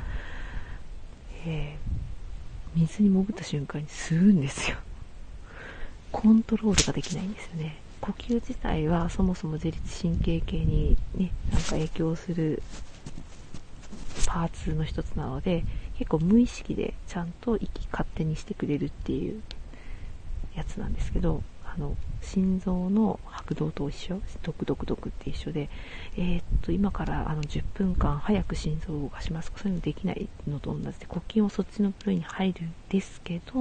[1.45, 4.77] えー、水に潜った瞬間に吸うんですよ。
[6.11, 7.77] コントロールができないんですよね。
[8.01, 12.61] 呼吸自体はそもそも自律神経系にねなんか影響する
[14.25, 15.63] パーツの一つなので
[15.97, 19.41] 結構無意識でちゃんと息勝手にしてくれるっていう
[20.55, 21.43] やつなんですけど
[21.75, 25.69] あの心臓の拍動と一緒ドクドクドクって一緒で、
[26.15, 29.51] えー、っと今からあの10分間早く心臓を動かします。
[29.55, 33.53] そういうのできないのと同じで呼吸もそっちの部類に入るんですけど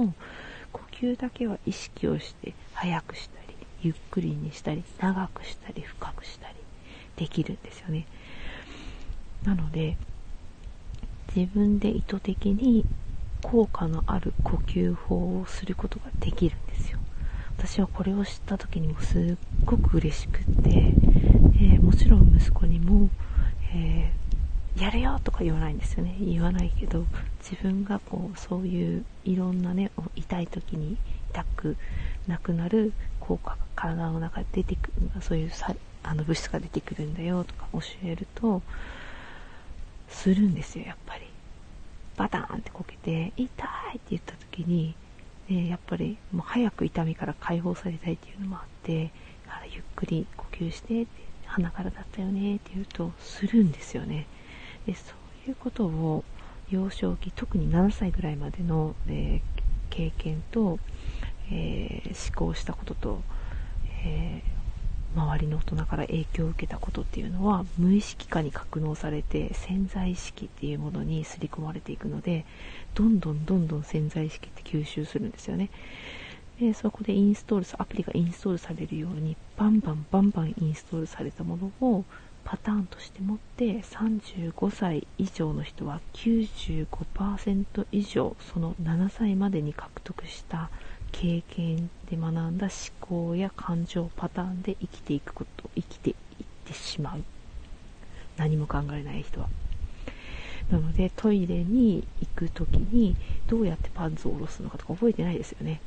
[0.71, 6.55] 呼吸だけは意識をして早くしたりゆっくりにしたり長くしたり深くしたり
[7.15, 8.05] できるんですよね。
[9.43, 9.97] なので
[11.35, 12.85] 自分で意図的に
[13.41, 16.99] 効果のある呼吸法をすることができるんですよ。
[17.57, 19.35] 私はこれを知った時にもすっ
[19.65, 23.09] ごく嬉しくって、えー、もちろん息子にも、
[23.73, 26.15] えー、やるよとか言わないんですよね。
[26.19, 27.05] 言わないけど
[27.41, 30.97] 自分がこうそういういろんなね痛い時に
[31.31, 31.77] 痛く
[32.27, 38.61] なくなる効果が体の中で出てくるそういうさあの物質が出てくるんだよとか教えると
[40.09, 41.33] するんですよやっぱり。
[42.15, 44.95] バタンってこけて痛いって言った時に
[45.49, 49.11] でやっぱりもう早く痛みから解放されたいっていうのもあって
[49.71, 51.07] ゆっくり呼吸してて
[51.45, 54.27] 鼻からだったよねって言うとするんですよね。
[54.85, 55.13] でそ
[55.45, 56.23] ういうことを
[56.69, 59.41] 幼少期特に7歳ぐらいまでの、えー、
[59.89, 60.79] 経験と、
[61.51, 63.21] えー、思考したことと、
[64.05, 64.41] え
[65.15, 72.45] 周りの大人から影響を受けたことっていうのは無意識化に格納されて潜在意識っていうものに刷り込まれていくので
[72.95, 75.69] どんどんどんどん潜在意識って吸収するんですよね。
[76.59, 82.05] でそこでインストールアプリがインストールされるようにバンバンバンバンインストールされたものを
[82.43, 90.69] パターンとして持って35歳以上の人は95%以上その7歳までに獲得した
[91.13, 96.15] 経験で学んだ思考や感情パターンで生きていくこと生きていっ
[96.65, 97.23] てしまう。
[98.35, 99.47] 何も考えない人は。
[100.69, 103.15] なのでトイレに行く時に
[103.47, 105.79] どうやってパンツを下ろすのかとか覚えてないですよね。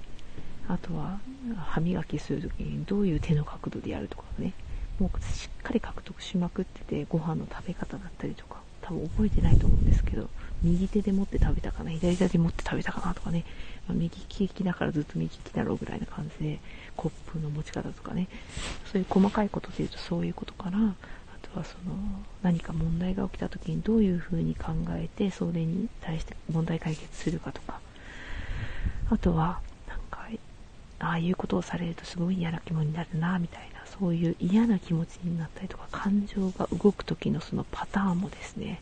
[0.68, 1.18] あとは
[1.56, 4.54] 歯磨きする時にどういう手の角度でやるとかね。
[4.98, 10.30] もうしっかり獲得しまくっててご飯の食べ方だったりとか多分覚えてないと思うんですけど
[10.62, 13.44] 右手で持って食べたかな左手で持って食べたかなとかね、
[13.86, 16.58] まあ、右利きだからずっと右利きだろうぐらいな感じで
[16.96, 18.28] コップの持ち方とかね
[18.90, 20.94] そういう細かいことで言うとそういうことからあ
[21.42, 21.94] とはその
[22.42, 27.80] 何か問題が起きた時にどういうふうに考えてそれに対して問題解決するかとか
[29.10, 30.26] あとはなんか
[30.98, 38.80] ああいうことをされるとすごい嫌な気分になるなみたいなそういう嫌な気持ちになったりとか感情が動く時のそのパターンもですね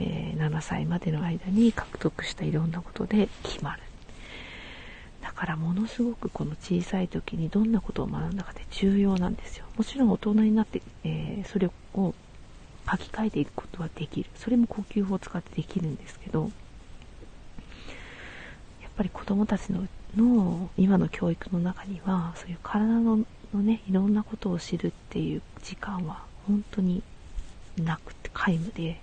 [0.00, 3.82] えー、7歳までの間に獲得したいろんなことで決まる。
[5.22, 9.66] だからものすごくこの小さい時にどんなことを学んだかって重要なんですよ。
[9.76, 12.14] もちろん大人になって、えー、それを
[12.90, 14.30] 書き換えていくことはできる。
[14.36, 16.50] それも呼吸法を使ってできるんですけど、
[18.82, 27.02] やっぱり子供たちのの今の教育の中にはそういう体ののねいろんなことを知るっていう時間は本当に
[27.76, 29.00] なくて皆無で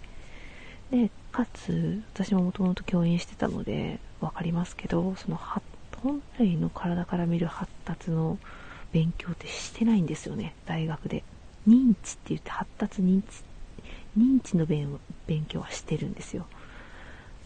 [0.92, 5.36] でかつ私ももともと教員してたので分かりますけどその
[6.04, 8.38] 本来の体から見る発達の
[8.92, 10.54] 勉強ってしてないんですよね。
[10.66, 11.24] 大学で。
[11.68, 13.44] 認知って言って発達認知
[14.18, 15.00] 認知の勉
[15.48, 16.46] 強はしてるんですよ。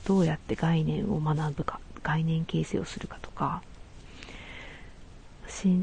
[0.05, 1.79] どうやって概念を学ぶか。
[2.03, 3.61] 概念形成をするかとか。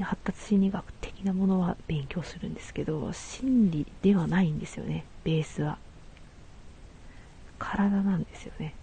[0.03, 5.05] 発達心理学的なものは勉強するんですけど心理ではないんですよね。
[5.25, 5.79] ベースは。
[7.59, 8.75] 体なんですよね。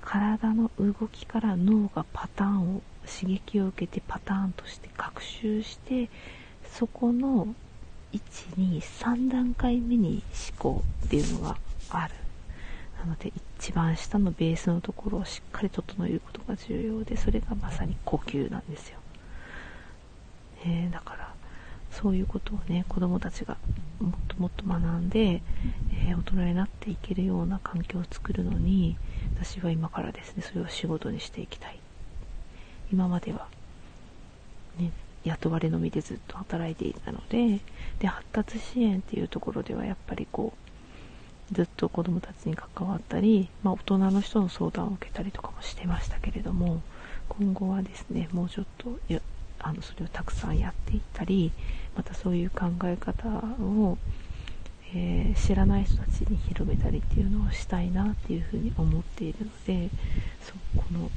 [0.00, 6.08] 体の動きから脳がパターンを刺激を受けてパターンとして学習して
[6.72, 7.54] そこの
[8.12, 11.56] 123段階目に思考っていうのが
[11.90, 12.14] ある。
[13.04, 18.98] なので一番下のベースのところをしっかり整えることが重要でそれがまさに呼吸なんですよ、
[20.64, 21.34] えー、だから
[21.90, 23.58] そういうことをね子供たちが
[24.00, 25.42] もっともっと学んで、
[26.06, 28.96] えー、大人になっていけるような環境を作るのに
[29.36, 31.83] 私は今からですねそれを仕事にしていきたい。
[32.94, 33.48] 今までは
[34.78, 34.92] ね
[35.24, 37.58] 雇われのみでずっと働いていたので
[37.98, 40.52] で発達支援っていうところではやっぱりこ
[41.50, 46.80] うずっと子どもたちに関わったり、まあ、大人の人の相談を受けたりとかもしてましたけれども
[47.28, 48.96] 今後はですねもうちょっと
[49.58, 51.50] あのそれをたくさんやっていったり
[51.96, 53.98] またそういう考え方を、
[54.96, 59.90] えー、知らない人たちに広めたりっていうのをしたいなっていうふうに思っているので
[60.40, 61.10] そこの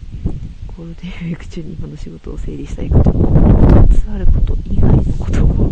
[0.75, 5.71] ゴールデンウィーク中に今の仕事を整理したいことまつわること以外のことを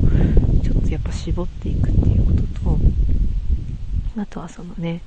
[0.64, 2.80] ちょっとやっぱ絞っていくっていうことと
[4.22, 5.02] あとはそのね、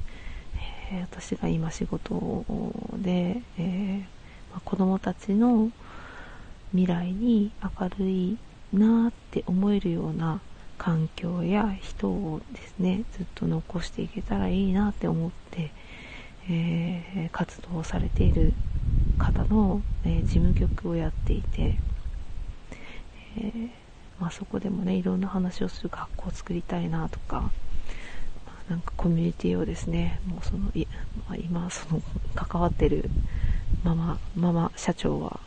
[0.90, 2.44] えー、私が今仕事
[2.96, 3.98] で、えー
[4.50, 5.70] まあ、子供たちの
[6.72, 8.38] 未来に明るい
[8.72, 10.40] なって思えるような
[10.78, 15.70] 環境や人をですねずっと残していけたらいいなって思って、
[16.48, 18.54] えー、活動されている
[19.18, 21.78] 方の、えー、事務局をやっていて、
[23.36, 23.70] えー、
[24.20, 27.50] まあ、そこでもねいろんな話をする学校を作りたいなとか、
[28.68, 30.86] なんかコミュニティをですねもうそのい、
[31.28, 32.02] まあ、今その
[32.34, 33.10] 関わってる
[33.82, 35.40] ママママ社長は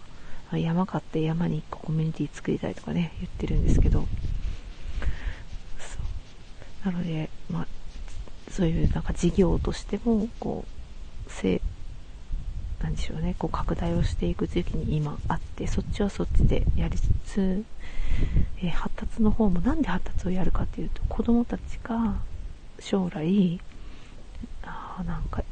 [0.51, 4.05] 山買って山に1個コミュニティ作りたいとかね言ってるんですけど
[6.85, 7.67] なので、まあ、
[8.51, 10.65] そういうなんか事業としてもこ
[11.27, 11.61] うせ
[12.81, 17.63] なんでしょうねこう拡大をしていく時期に今あってそっちはそっちでやりつつ、
[18.61, 22.15] えー、発達の方もなんで発達をやるかっていうと子供たちが
[22.79, 23.59] 将来
[24.63, 25.43] あなんか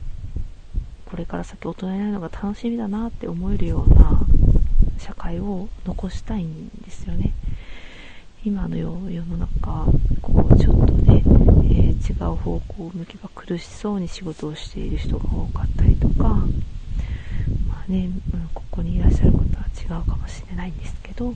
[1.05, 4.19] これから先大人になるのが楽しみだなって思えるような
[4.97, 7.33] 社会を残したいんですよね。
[8.45, 8.89] 今の世
[9.25, 9.85] の中、
[10.21, 11.21] こうちょっとね、
[11.65, 16.23] えー、違う方向を向けば苦しそうに仕事をしている人が多かったりとか、
[17.67, 18.09] まあね、
[18.53, 19.43] ここにいらっしゃる方は
[19.77, 21.35] 違うかもしれないんですけど、やっ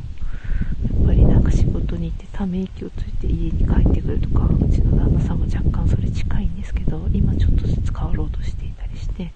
[1.06, 9.32] ぱりなんか仕事に行ってため息をついて家に帰ってくるとか、うちの旦那さんも若干それ近いんですけど、今ちょっとずつ変わろうとしていたりして、やっ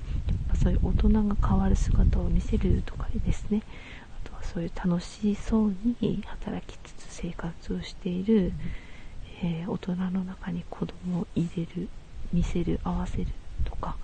[0.47, 3.61] ぱそういう大人が変わる姿を見せるとかですね、
[4.57, 8.51] そういう楽しそうに働きつつ生活をしている、
[9.43, 11.87] えー、大人の中に子供を入れる
[12.33, 13.27] 見せる合わせる
[13.65, 13.95] とか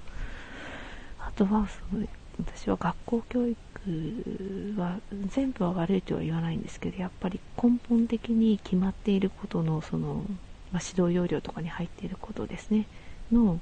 [1.18, 2.06] あとはその
[2.40, 10.24] 私は学校教育は全部は悪いとは言わないんですけどやっぱり根本的に決まっていることのその、
[10.72, 12.86] まあ、指導要領とかに入っていることですね。
[13.32, 13.60] の、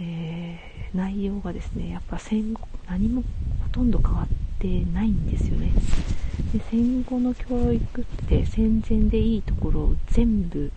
[0.00, 3.22] えー、内容がですねやっぱ戦後何も
[3.62, 4.26] ほとんど変わっ
[4.58, 5.72] てないんですよね。
[6.52, 10.70] で戦後の教育って戦前でいいところ全部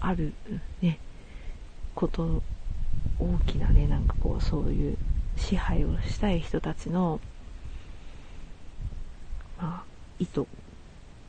[0.00, 0.32] ある
[0.80, 0.98] ね
[1.94, 2.42] こと
[3.18, 4.96] 大きなねなんかこうそういう
[5.36, 7.20] 支配をしたい人たちの
[9.58, 9.84] まあ
[10.18, 10.46] 意図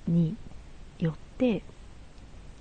[0.07, 0.36] に
[0.99, 1.63] よって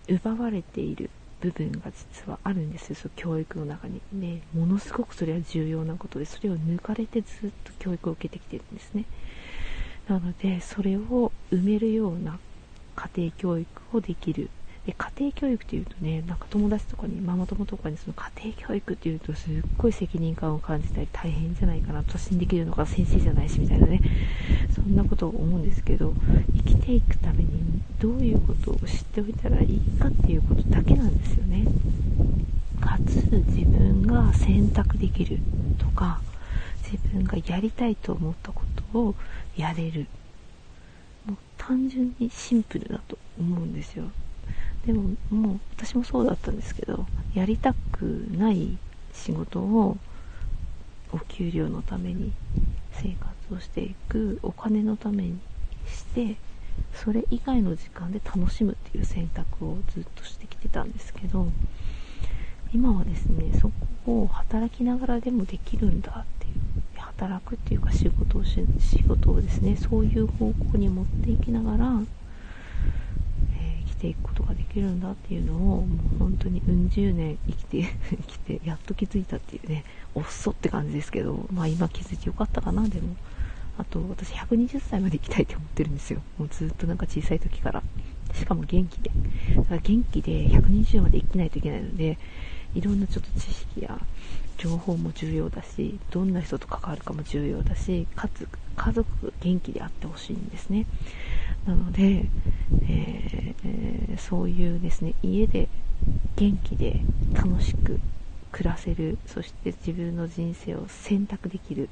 [0.09, 1.11] 奪われている。
[1.41, 4.01] 部分が実はあるんですよそ教育の中に。
[4.12, 9.05] ねものすごくそれは重要なことでそれを抜かれてずっと教育を受けてきてるんですね。
[10.09, 12.39] なのでそれを埋めるような
[12.97, 14.51] 家庭教育をできる
[14.89, 24.01] で家庭教育っていうとねなんか友達とかにママ友とかにその家庭教育っていうとすっごい責任感を感じたり大変じゃないかな私にできるのが先生じゃないしみたいなね
[24.74, 26.14] そんなことを思うんですけど
[26.57, 31.66] 生きていくためにどういうことを知っておいたらいいかっていうことだけなんですよね。
[32.80, 35.39] かつ自分が選択できる
[35.76, 36.22] とか
[36.91, 38.62] 自分がやりたいと思ったこ
[38.93, 39.14] とを
[39.55, 40.07] やれる。
[41.26, 44.05] もう単純にシンプルだと思うんですよ。
[44.87, 48.79] でももう私もそうだったんですけどやりたくない
[49.12, 49.97] 仕事を
[51.12, 52.33] お給料のために
[52.93, 55.39] 生活をしていくお金のために
[55.87, 56.37] して
[56.95, 61.47] それ以外の時間で楽しむっていう選択をずっとしてきてたんですけど
[62.72, 63.70] 今はですねそ
[64.05, 72.01] こを働きながらでもできるんだっていう働くっていうか仕事をし仕事をですねそういう方向に持っていきながら、
[73.99, 75.86] えー、生きていくことができるんだっていうのをも
[76.16, 77.82] う本当にうん十年生きて
[78.26, 79.84] きてやっと気づいたっていうね
[80.14, 83.16] おっそって感じですけどまあ今気づいてよかったかなでも。
[83.78, 86.20] あと私120歳まで生きたいって思ってるんですよ。
[86.36, 87.82] もうずっとなんか小さい時から。
[88.34, 89.11] しかも元気で。
[89.57, 92.18] だから元気で120まで生きないといけないので
[92.74, 93.99] いろんなちょっと知識や
[94.59, 100.86] 情報も重要だしどんな人と関わるかも重要だしかつ家族が元気であってほしいんですね。
[101.66, 102.24] なので、
[102.88, 105.68] えー、そういうですね家で
[106.36, 107.00] 元気で
[107.34, 108.00] 楽しく
[108.52, 111.88] 暮らせるそして自分の人生を選択できる、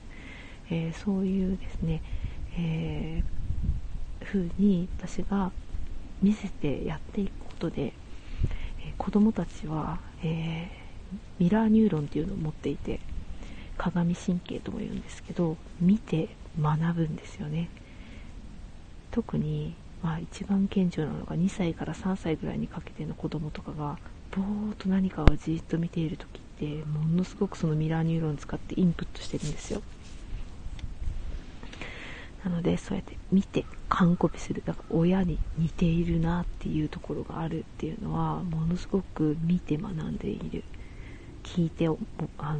[0.71, 2.03] えー、そういうですね、
[2.59, 5.53] えー、風に私が
[6.23, 13.01] 見せてやっていくことで、えー、子供たちは、えー、ミラーニューロンっていうのを持っていて
[13.77, 17.69] 鏡神経とも言うんですけど見て学ぶんですよね。
[19.17, 23.97] 特に、まあ、一番顕著なのが2歳から3歳ぐらいにかけての子供とかが
[24.31, 29.81] ぼーっと何かをじっと見ている時ってものすごくそのミラーニューロン使ってインプットしてるんですよ。
[32.45, 34.63] なのでそうやって見て完コピする。
[34.67, 40.63] だから親に似ているなっていうところがあるっていうのはものすごく見て学んでいる。
[41.43, 42.59] 聞いてあの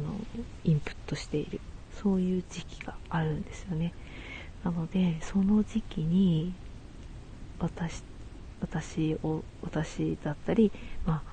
[0.63, 1.61] インプットしている。
[2.01, 3.93] そういう時期があるんですよね。
[4.67, 6.53] なのでその時期に
[7.57, 8.03] 私
[8.59, 10.73] 私を私だったり、
[11.05, 11.31] まあ、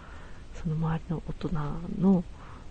[0.54, 1.50] その周りの大人
[2.00, 2.24] の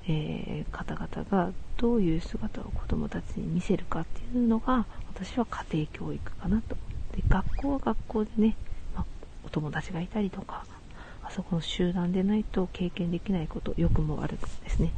[0.06, 6.76] えー、方々がどういう姿を子どもたちに見せるかっていうのが私は家庭教育かなと。
[7.16, 8.58] で学校は学校でね、
[8.96, 9.06] まあ、
[9.46, 10.66] お友達がいたりとか
[11.24, 14.92] あそこの集団でないと経験できないことよくもあるんですね。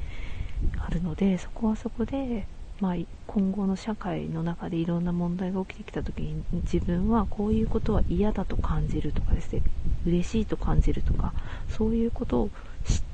[0.80, 2.48] あるのでそこはそこで、
[2.82, 2.96] まあ、
[3.28, 9.62] 今後の社会の中でいろんな問題が起きてきた時に自分はこういうことは嫌だと感じるとかですね
[10.06, 11.34] 嬉しいと感じるとか
[11.70, 12.50] そういうことを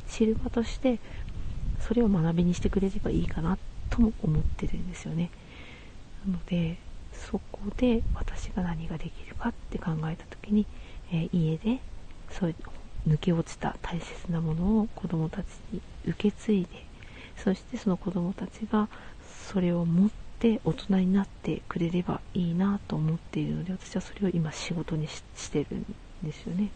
[0.08, 1.00] 知る場として
[1.80, 3.58] それを学びにしてくれればいいかな
[3.90, 5.30] とも思ってるんですよね。
[6.26, 6.78] なので
[7.14, 10.66] そこで私が何ができるかって考えた時に、
[11.12, 11.80] えー、家で
[12.30, 12.56] そうい
[13.08, 16.70] う抜け落ちた大切なものを子供たちに受け継いで
[17.38, 18.88] そしてその子供たちが
[19.48, 25.86] それを持って大人になってくれればいいなと思っているので私はそれを今仕事にしてるん
[26.24, 26.70] ですよね。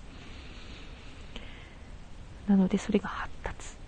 [2.47, 3.85] なのでそれが発達。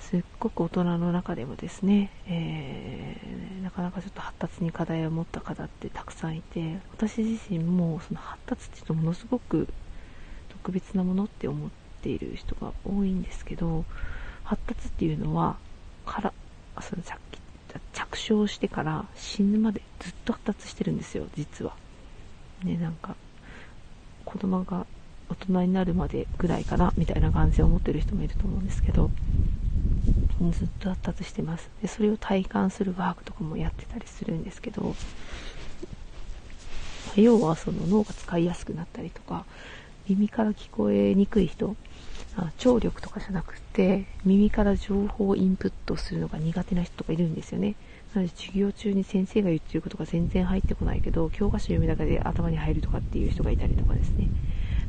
[0.00, 9.68] すっごく大人の中でもですね、えー、なかなかちょっと発達に課題を持った方ってたくさんいて私自身もその発達っていうとものすごく
[10.48, 11.70] 特別なものって思っ
[12.00, 13.84] ている人が多いんですけど
[14.44, 15.58] 発達っていうのは
[16.06, 16.32] から
[16.82, 17.18] その着
[17.92, 21.74] 着床してから死ぬまでずっと発達してるんですよ実は。
[22.64, 23.14] ねなんか
[24.24, 24.86] 子供が
[25.28, 29.10] 大人になるまでぐらいかなみたいな感じで思ってる人もいると思うんですけど
[30.52, 31.68] ずっと発達してます。
[31.82, 34.94] でそれを体感するワークとかもやってたりするんですけど
[37.16, 39.44] 要はその脳が使いやすくなったりとか
[40.08, 41.76] 耳から聞こえにくい人
[42.40, 47.74] あ聴力とかじゃなくて耳から情報をインプットするのが苦手な人とかいるんですよね。
[48.14, 54.28] なので授業中に先生が言ってることが全然入ってこないけど教科書読むだけで頭に入るとかっていう人がいたりとかですね。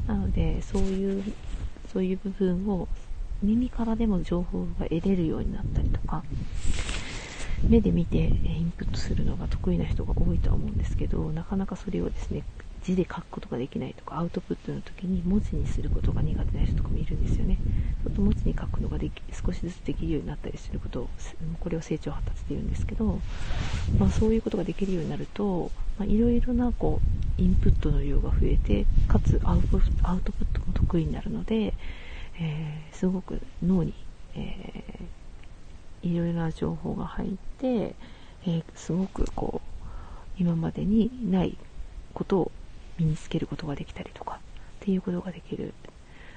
[0.07, 1.23] なのでそういう
[1.91, 2.87] そういう部分を
[3.41, 6.23] 耳からでも情報が得れるようになったりとか
[7.67, 12.43] 目で見てインプットするのが得意な人が多いとは思うんですけどなかなかそれをですね
[12.83, 17.57] 字で書くことができないとかアウトプットの時に文字にすることが苦手な人とかもいるんですよね。
[18.03, 21.09] ちょっと文字に書くのができ少しずつできるようになったりすることを
[21.59, 23.19] これを成長発達って言うんですけど、
[23.99, 25.71] まあ、そういうことができるようになると
[26.01, 27.01] いろいろなこ
[27.37, 31.73] うインプットの量が増えてかつアウトプットも得意になるので
[32.41, 33.93] えー、すごく脳に、
[34.35, 41.57] えー、いろいろな情報が入って、えー、すごくこう今までにない
[42.13, 42.51] ことを
[42.99, 44.37] 身につけることができたりとかっ
[44.79, 45.73] ていうことができる。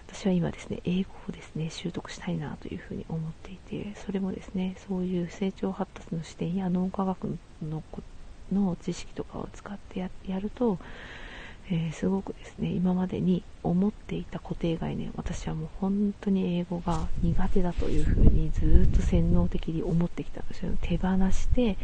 [0.09, 7.83] 私は今ですね英語をですね習得したいなというふうに思っていてそれもですねそういう成長発達の視点や脳科学の
[8.53, 10.79] の知識とかを使ってやると
[11.71, 20.73] えー、すごくですね今までに思っていた固定概念私はもう本当に英語が苦手だというふうにずっと洗脳的に思ってきたんですよ。
[20.83, 21.79] 手放して、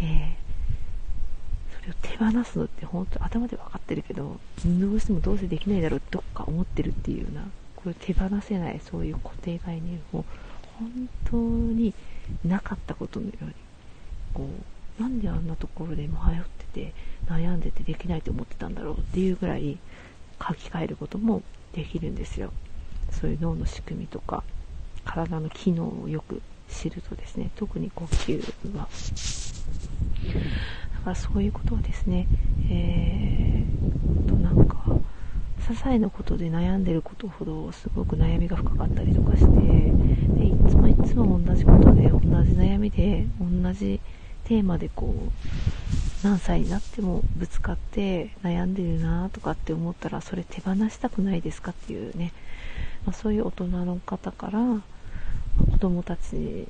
[0.00, 0.53] えー、
[2.02, 7.42] 手放すのって本当頭で分かってるけどどうしてもどうせできないだろうどっか思ってるっていうような
[7.76, 10.24] これ手放せないそういう固定概念を
[10.78, 11.92] 本当に
[12.44, 13.52] なかったことのように
[14.32, 14.48] こ
[14.98, 16.92] うなんであんなところで迷ってて
[17.28, 19.78] 悩んでてできないと思ってたんだろうっていうぐらい
[20.40, 22.52] 書き換えることもできるんですよ。
[23.10, 24.42] そういう脳の仕組みとか
[25.04, 28.40] 体の機能をよく知るとですね特に呼吸
[28.76, 28.88] は。
[30.94, 32.26] だからそういうことをですね
[32.70, 34.76] えー、となんか
[35.60, 39.50] 些細なことで悩んでることほどすごく悩みが深かったりとかして
[40.34, 44.00] でいつもいつも同じことで同じ悩みで同じ
[44.44, 52.32] テーマでこう何歳になってもぶつかって悩んでるなとかって思ったらそれ手放したくないですかっていうね、
[53.06, 54.60] まあ、そういう大人の方から
[55.70, 56.66] 子供たち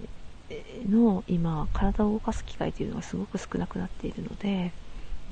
[0.89, 4.73] の今体を動かす機会というのがすごく少なくなっているので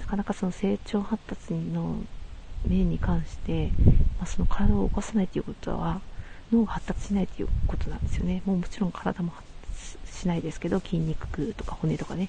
[0.01, 1.97] なかなかその成長発達の
[2.67, 3.71] 面に関して、
[4.19, 6.01] まあ、その体を動かさないということは
[6.53, 8.43] 脳が発達しないということなんですよね。
[8.45, 9.47] もうもちろん体も発
[10.07, 12.29] 達しないですけど筋肉とか骨とかね、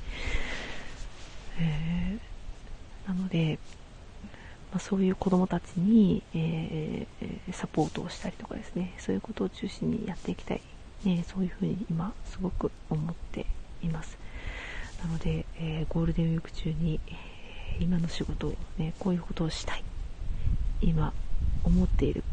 [1.59, 3.59] えー、なので、
[4.71, 8.93] まあ、そういう子供たちに、えー、サポートをしたりとかですね。
[8.97, 10.61] そういうことを中心にやっていきたい、
[11.03, 13.45] ね、そういうふうに今すごく思って
[13.81, 14.17] います。
[15.03, 16.99] なので、えー、ゴールデンウィーク中に
[17.79, 19.83] 今の仕事をねこういうことをしたい。
[20.81, 21.13] 今
[21.63, 22.23] 思っている。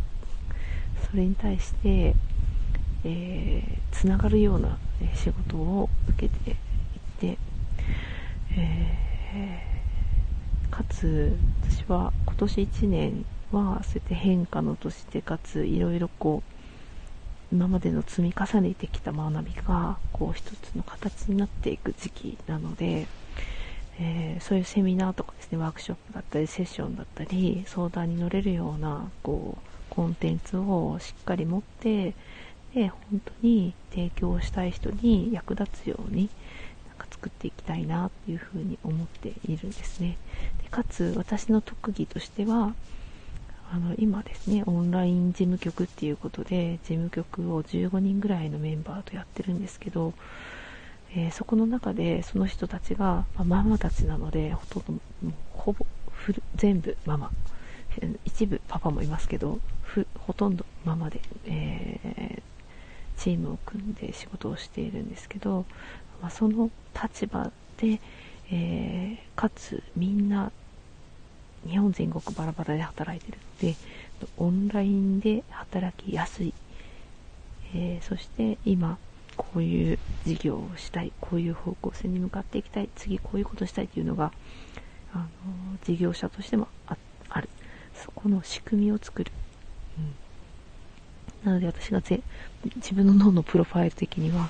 [1.11, 2.15] それに対して、
[3.05, 4.79] えー、つながるような
[5.15, 6.57] 仕事を受けていっ
[7.19, 7.39] て、
[8.57, 16.60] えー、かつ私は今年1年はそうやって変化の年でかついろいろこう
[17.53, 23.07] 今までの積み重ねてきた学びがこう一つの形になっていく時期なので、
[23.99, 32.15] えー、そういうセミナーとかですねワークショップだったりセッションだったり相談に乗れるようなこうコンテンツをしっかり持って
[32.75, 36.31] で本当に提供したい人に役立つように
[36.89, 40.17] なんか作っていきたいなっていうふうに思っているんですね。
[40.63, 42.75] でかつ私の特技としては
[43.73, 50.13] あの今ですねオンライン事務局っていうことで事務局を15人ぐらいのメンバーとやってるんですけど
[51.15, 55.85] えー、そこの中でその人たちが、まあ、ママたちなのでほとんどもうほぼ
[56.57, 57.31] 全部ママ。
[58.25, 59.59] 一部パパもいますけど
[60.21, 65.65] ほとんどママで、えー、チームを組んで仕事をしているんですけど、
[66.23, 68.01] まあ、その立場で、
[68.53, 70.53] えー、かつみんな
[71.69, 73.39] 日本全国バラバラで働いてる。
[73.61, 73.75] で
[74.37, 76.53] オンラインで働きやすい、
[77.75, 78.99] えー、そして今
[79.37, 81.13] こういう事業をしたい。
[81.21, 82.91] こういう方向性に向かっていきたい。
[82.95, 84.33] 次こういうことしたいというのが
[85.15, 85.27] あの
[85.85, 87.49] 事業者としてもある。
[87.95, 89.31] そこの仕組みを作る、
[91.45, 92.21] うん、なので私がぜ
[92.77, 94.49] 自分の脳のプロファイル的には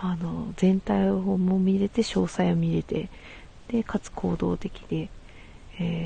[0.00, 3.08] あの全体をも見れて詳細を見れて
[3.68, 5.08] でかつ行動的で、
[5.80, 6.05] えー、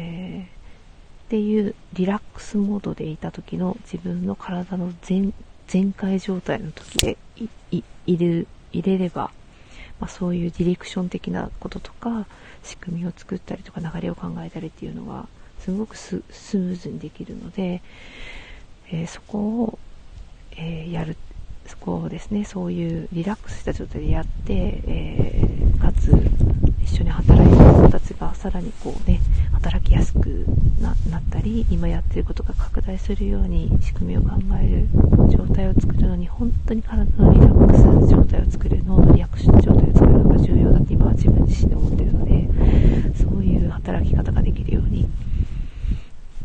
[1.30, 5.32] っていうリラックスモードでいた時の自分の体の全
[5.68, 7.16] 全開状態の時で
[7.70, 9.30] 入れ入れれば、
[10.00, 12.26] まあ、そういうディレクション的なこととか
[12.64, 15.28] 仕組みを作ったりとか流れを考えたりっていうのが
[15.60, 17.80] すごくスムーズにできるので、
[18.90, 19.78] えー、そこを、
[20.56, 21.16] えー、やる
[21.64, 26.10] そこをですねそういうリラックスした状態でやって、えー、かつ
[26.82, 29.20] 一緒に働いてる人たちがさらにこうね
[29.62, 30.46] 働きやすく
[30.80, 34.88] なったり今やってることが拡大するように仕組みを考える
[35.30, 42.48] 状態を作るのに本当に体のリラックス状態を作る脳のリラックス状態を作るのが重要だって今は自分自身で思ってるので
[43.22, 45.06] そういう働き方ができるように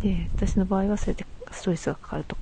[0.01, 2.36] で私の場合はそうやってストレスがかかると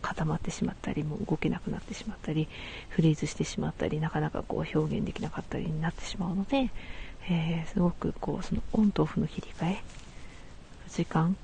[0.00, 2.48] 固まってしまったりもう動けなくなってしまったり
[2.88, 6.70] フリーズしてしまったりなかなかこう表現できなかったりになってしまうので
[7.28, 9.82] えー、すごくこうそのオンとオフの切り替え
[10.90, 11.36] 時間。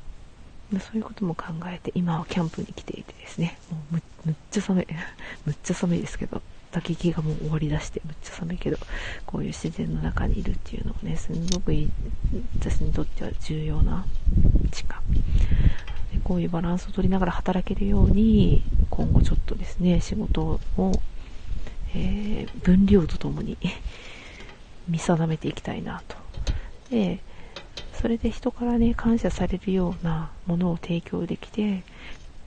[0.81, 3.59] そういうことも考えて今はキャンプに来ていてですね。
[3.71, 4.87] もうむむっちゃ寒い。
[5.47, 6.43] むっちゃ寒いですけど。
[6.73, 8.77] 焚き木がもう終わりだしてむっちゃ寒いけど
[9.25, 11.91] こういう自然の中にいるっていうのをねすごくいい
[12.59, 14.05] 私にとっては重要な
[14.73, 15.01] 時間。
[16.13, 20.43] でこういうバランスを取りながら働けるように今後ちょっとですね仕事
[20.77, 20.93] を、
[21.95, 23.57] えー、分量とともに
[24.87, 26.17] 見定めていきたいなと。
[26.91, 27.21] で、
[28.01, 31.83] それで人からね、感謝されるようなものを提供できて、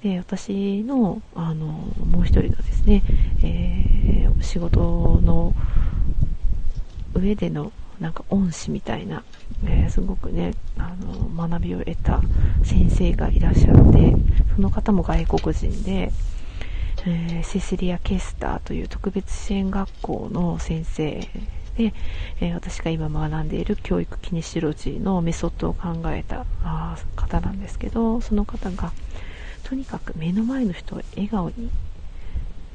[0.03, 3.03] で、私の、あの、もう一人のですね、
[3.43, 5.53] えー、仕事の
[7.13, 9.23] 上でのなんか恩師みたいな、
[9.65, 12.21] えー、すごくね、あの、学びを得た
[12.63, 14.15] 先生がいらっしゃって、
[14.55, 16.11] その方も外国人で、
[17.05, 21.27] えー、セシリア・ケスターという特別支援学校の先生
[21.79, 21.93] で、
[22.41, 26.45] えー、私が今学んでいる教育キネシロジーのメソッドを考えた
[27.15, 28.91] 方なんですけど、その方が、
[29.63, 31.69] とにかく目の前の人を笑顔に、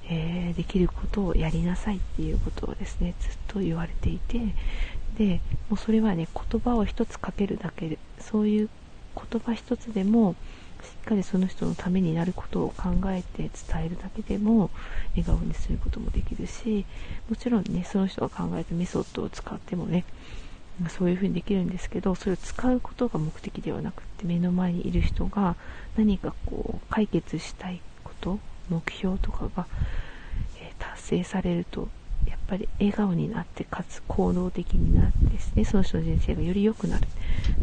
[0.09, 4.41] えー、できることをやりなさいっていうことをですね、ずっと言われていて、
[5.19, 8.71] で、もうそれはね、言葉を一つかけるだけで、そういう
[9.15, 10.35] 言葉一つでも、
[10.85, 14.71] しっかりその人のためになることを考えて伝えるだけでも
[15.17, 16.85] 笑顔にすることもできるし
[17.29, 20.05] もちろんねその人が考えたメソッドを使ってもね
[20.89, 25.57] そういうふうにできるんですけどそれを使うことが目的ではなくて目の前にいる人が
[25.97, 29.67] 何かこう解決したいこと目標とかが、
[30.61, 31.89] え、達成されると
[32.27, 37.07] やっぱり笑顔になってかつ行動的になってですねその人の人生がより良くなる、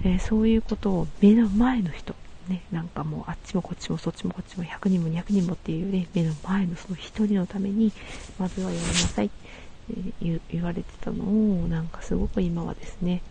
[0.04, 2.16] えー、そういうことを目の前の人
[2.48, 7.92] ね、なんかもうあっちもこっちもそっちもこっちも100人も200人もっていうね、目の前のその1人のために、
[8.40, 13.22] まずはやりなさいって言われてたのを、なんかすごく今はですね、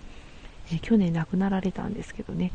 [0.72, 2.52] え去年亡くなられたんですけどね、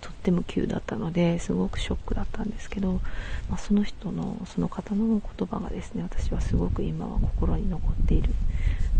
[0.00, 3.00] とっても急だったのですごくショックだったんですけど、
[3.48, 8.30] まあ、その人のその方の言葉がですね私はすごく今は心に残っている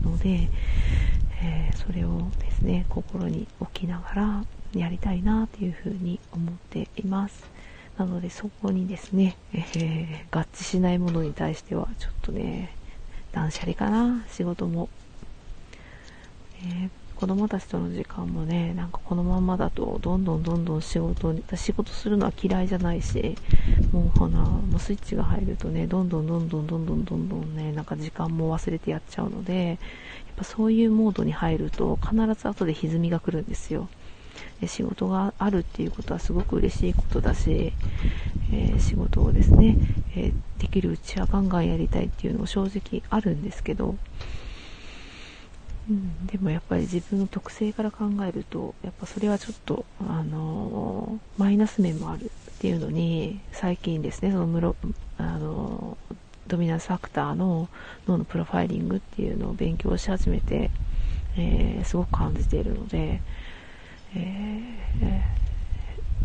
[0.03, 0.49] ので、
[1.43, 7.45] えー、それをですね心に置きながらやりたいなというふうに思っています。
[7.97, 12.73] なのでそこにですね、えー、合致しないものに対してはちょっとね
[13.33, 14.25] 断捨離かな。
[14.29, 14.89] 仕事も、
[16.63, 23.37] えー子供たちとの時間もね、なんかこのままだと、どんどんどんどん仕事に、仕事するのは嫌いじゃないし、
[23.91, 29.79] もうほな、もうスイッチが入るとね、どんどんどんどんどんどんどんどんね、なんか時間も忘れてやっちゃうので、やっ
[30.37, 33.89] ぱそういうモードに入ると、必ず後で歪みが来るんですよ。
[34.67, 37.73] 仕事があるっていうことはすごく嬉しいことだし、
[38.53, 39.77] えー、仕事をですね、
[40.17, 43.97] えー、できるうちはガンガンやりたいっていうのも正直あるんですけど、
[45.89, 54.77] うん、でもやっぱり自分の特性から考えるとやっぱそれはちょっと、あのー、マイナス面もあるっていうのに最近ですねそのムロ、
[55.17, 56.17] あのー、
[56.49, 57.69] ドミナンスファクターの
[58.07, 60.71] 脳のプロファイリングっていうのを勉強し始めて、
[61.37, 63.21] えー、すごく感じているので、
[64.19, 65.39] え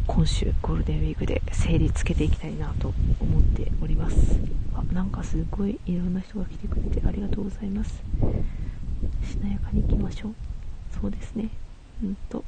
[0.06, 4.38] 今週ゴールデンウィークで整理つけていきたいなと思っております。
[4.74, 8.04] あなんかすごいいろんな人が来てくれてありがとうございます。
[9.24, 10.34] しなやかにいきましょう。
[11.02, 11.50] そうですね。
[12.04, 12.44] うんと。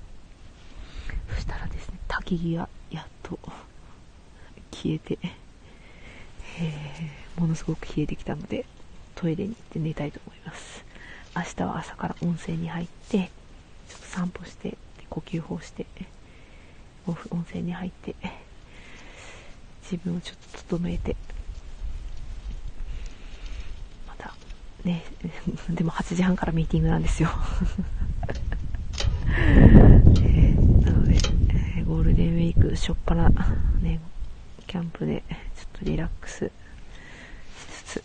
[1.34, 3.40] そしたらですね焚き木がやっと
[4.72, 8.66] 消えて、えー、ものすごく冷えてきたので
[9.16, 10.84] トイレに行って寝たいと思います。
[11.36, 13.30] 明日は朝から温泉に入って
[13.90, 14.78] ちょっと散歩して
[15.10, 15.86] 呼吸法して
[17.08, 18.16] 温泉に入って
[19.84, 21.16] 自分をちょっと整えて
[24.08, 24.34] また
[24.84, 25.04] ね、
[25.70, 27.30] でも8時半からミーティングなんですよ。
[29.28, 33.32] えー、なので、えー、ゴールデンウィーク初っ端
[33.82, 34.00] ね、
[34.66, 36.52] キャンプでちょっとリラックスし
[37.86, 38.04] つつ、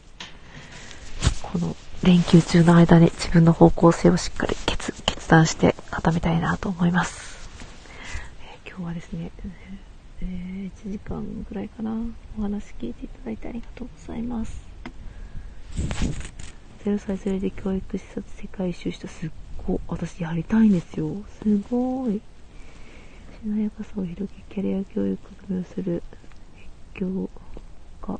[1.42, 4.92] この連休中の間に自分の方向性をしっかり決
[5.30, 7.48] 断して固めたいなと思います。
[8.64, 9.30] えー、今日はですね、
[10.22, 11.94] えー、1時間ぐらいかな、
[12.36, 14.60] お話聞いていただいてありがとうございます。
[16.84, 19.30] 0歳それで教育視察世界一周したすっ
[19.64, 21.14] ごい、私やりたいんですよ。
[21.40, 22.20] すごい。
[23.40, 26.02] しなやかさを広げ、キャリア教育をする、
[26.94, 27.30] 越境
[28.02, 28.18] 家、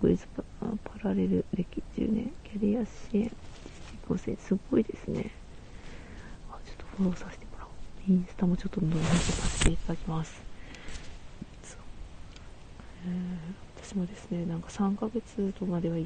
[0.00, 0.24] 独立
[0.84, 3.22] パラレル歴10年、キャリア支援、
[4.08, 5.41] 実績成、すごいですね。
[6.96, 7.70] フォローさせてもらおう。
[8.08, 10.42] インスタもちょっとどんどんさせていただきます。
[11.62, 11.78] そう。
[13.06, 15.96] えー、私もですね、なんか3ヶ月とまでは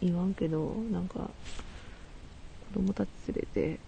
[0.00, 1.30] 言わんけどなんか
[2.74, 3.78] 子供たち連れて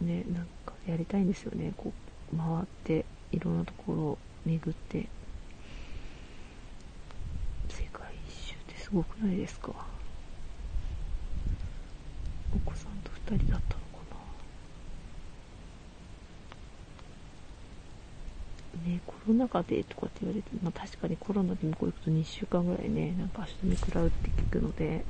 [0.00, 1.92] ねなんかやりたいんですよねこ
[2.32, 5.08] う回っていろんなところを巡って
[7.68, 9.70] 世界一周ってすごくないですか？
[12.54, 14.16] お子さんと2人だったのかな
[18.78, 25.04] ねコロナ禍でとかって言われて、まあ、確かにコロナで向こう行くと2週間ぐらいねなんか足止め食らうって聞くので。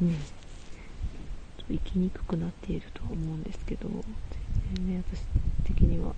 [0.00, 0.14] ね
[1.70, 3.88] 生きにくくなっているとは思うんですけど
[4.74, 5.22] 全然ね私
[5.64, 6.12] 的には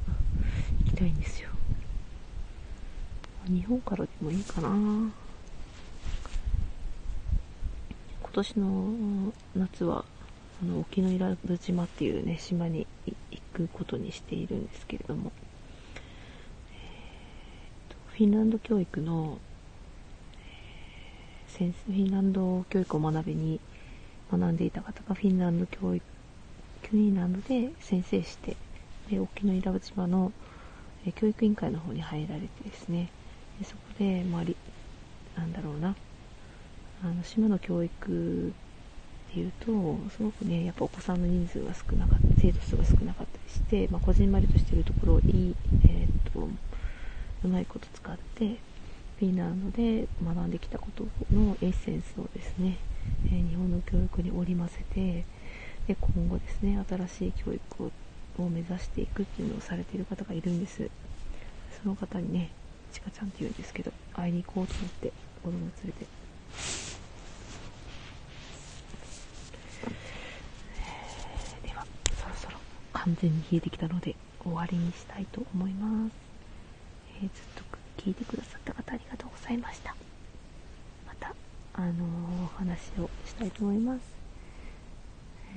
[0.87, 1.51] 行きたいんですよ。
[3.47, 4.68] 日本からでもいいかな。
[4.68, 5.12] 今
[8.33, 10.05] 年の夏は
[10.61, 13.14] その沖永良部島っていうね島に行
[13.53, 15.32] くことにしているんですけれども、
[16.74, 19.38] えー、フィンランド教育の、
[21.59, 23.61] えー、フィンランド教育を学びに
[24.30, 26.05] 学んでいた方がフィンランド教育
[26.88, 28.57] フィンランドで先生して
[29.11, 30.32] で沖永良部島の、
[31.16, 33.11] 教育委員会の方に入られてですね。
[33.59, 35.96] でそこで、まあ、なんだろうな。
[37.03, 38.53] あの島の教育
[39.30, 39.66] っていうと
[40.11, 42.22] すごくねやっぱお子さんの人数が少なかった。
[42.43, 46.49] 生徒数が少なかったりして、まあ、こじんまりとしてるところをいい、えー、っと
[47.45, 48.59] うまいこと使って
[49.20, 52.78] フィンランドで学んできたことのエッセンスをですね、
[53.26, 55.24] えー、日本の教育に織り交ぜて
[55.86, 57.93] で今後ですね新しい教育
[58.38, 60.88] を目指していくっていうのをされている方がいるんです。
[61.80, 62.51] その方にね
[62.93, 65.12] ちかちゃんって言うんですけど会いに行こうと思って
[65.43, 66.22] 子供連れて。
[73.05, 76.12] 完全に冷えてきたので終わりにしたいと思います、
[77.20, 77.62] えー、ずっと
[77.98, 79.94] 聞いてくださった方ありがとうございました。
[81.07, 81.34] また
[81.74, 81.94] あのー、
[82.44, 84.00] お話をしたいと思います、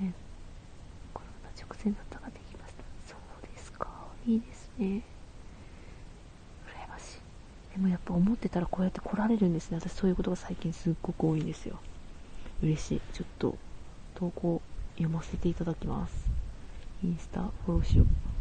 [0.02, 0.12] えー、
[1.14, 2.84] コロナ直前の方ができました。
[3.08, 3.88] そうですか。
[4.28, 5.04] いいですね。
[6.68, 7.76] 羨ましい。
[7.76, 9.78] でもやっぱ思ってたらこうやって来られるんですね。
[9.80, 11.80] 私そういうことが最近すっごく多いんですよ。
[12.64, 13.02] 嬉しい。
[13.14, 13.58] ちょっと
[14.16, 14.62] 投稿
[14.96, 16.25] 読ませていただきます。
[17.04, 18.35] インスタフォローしよう。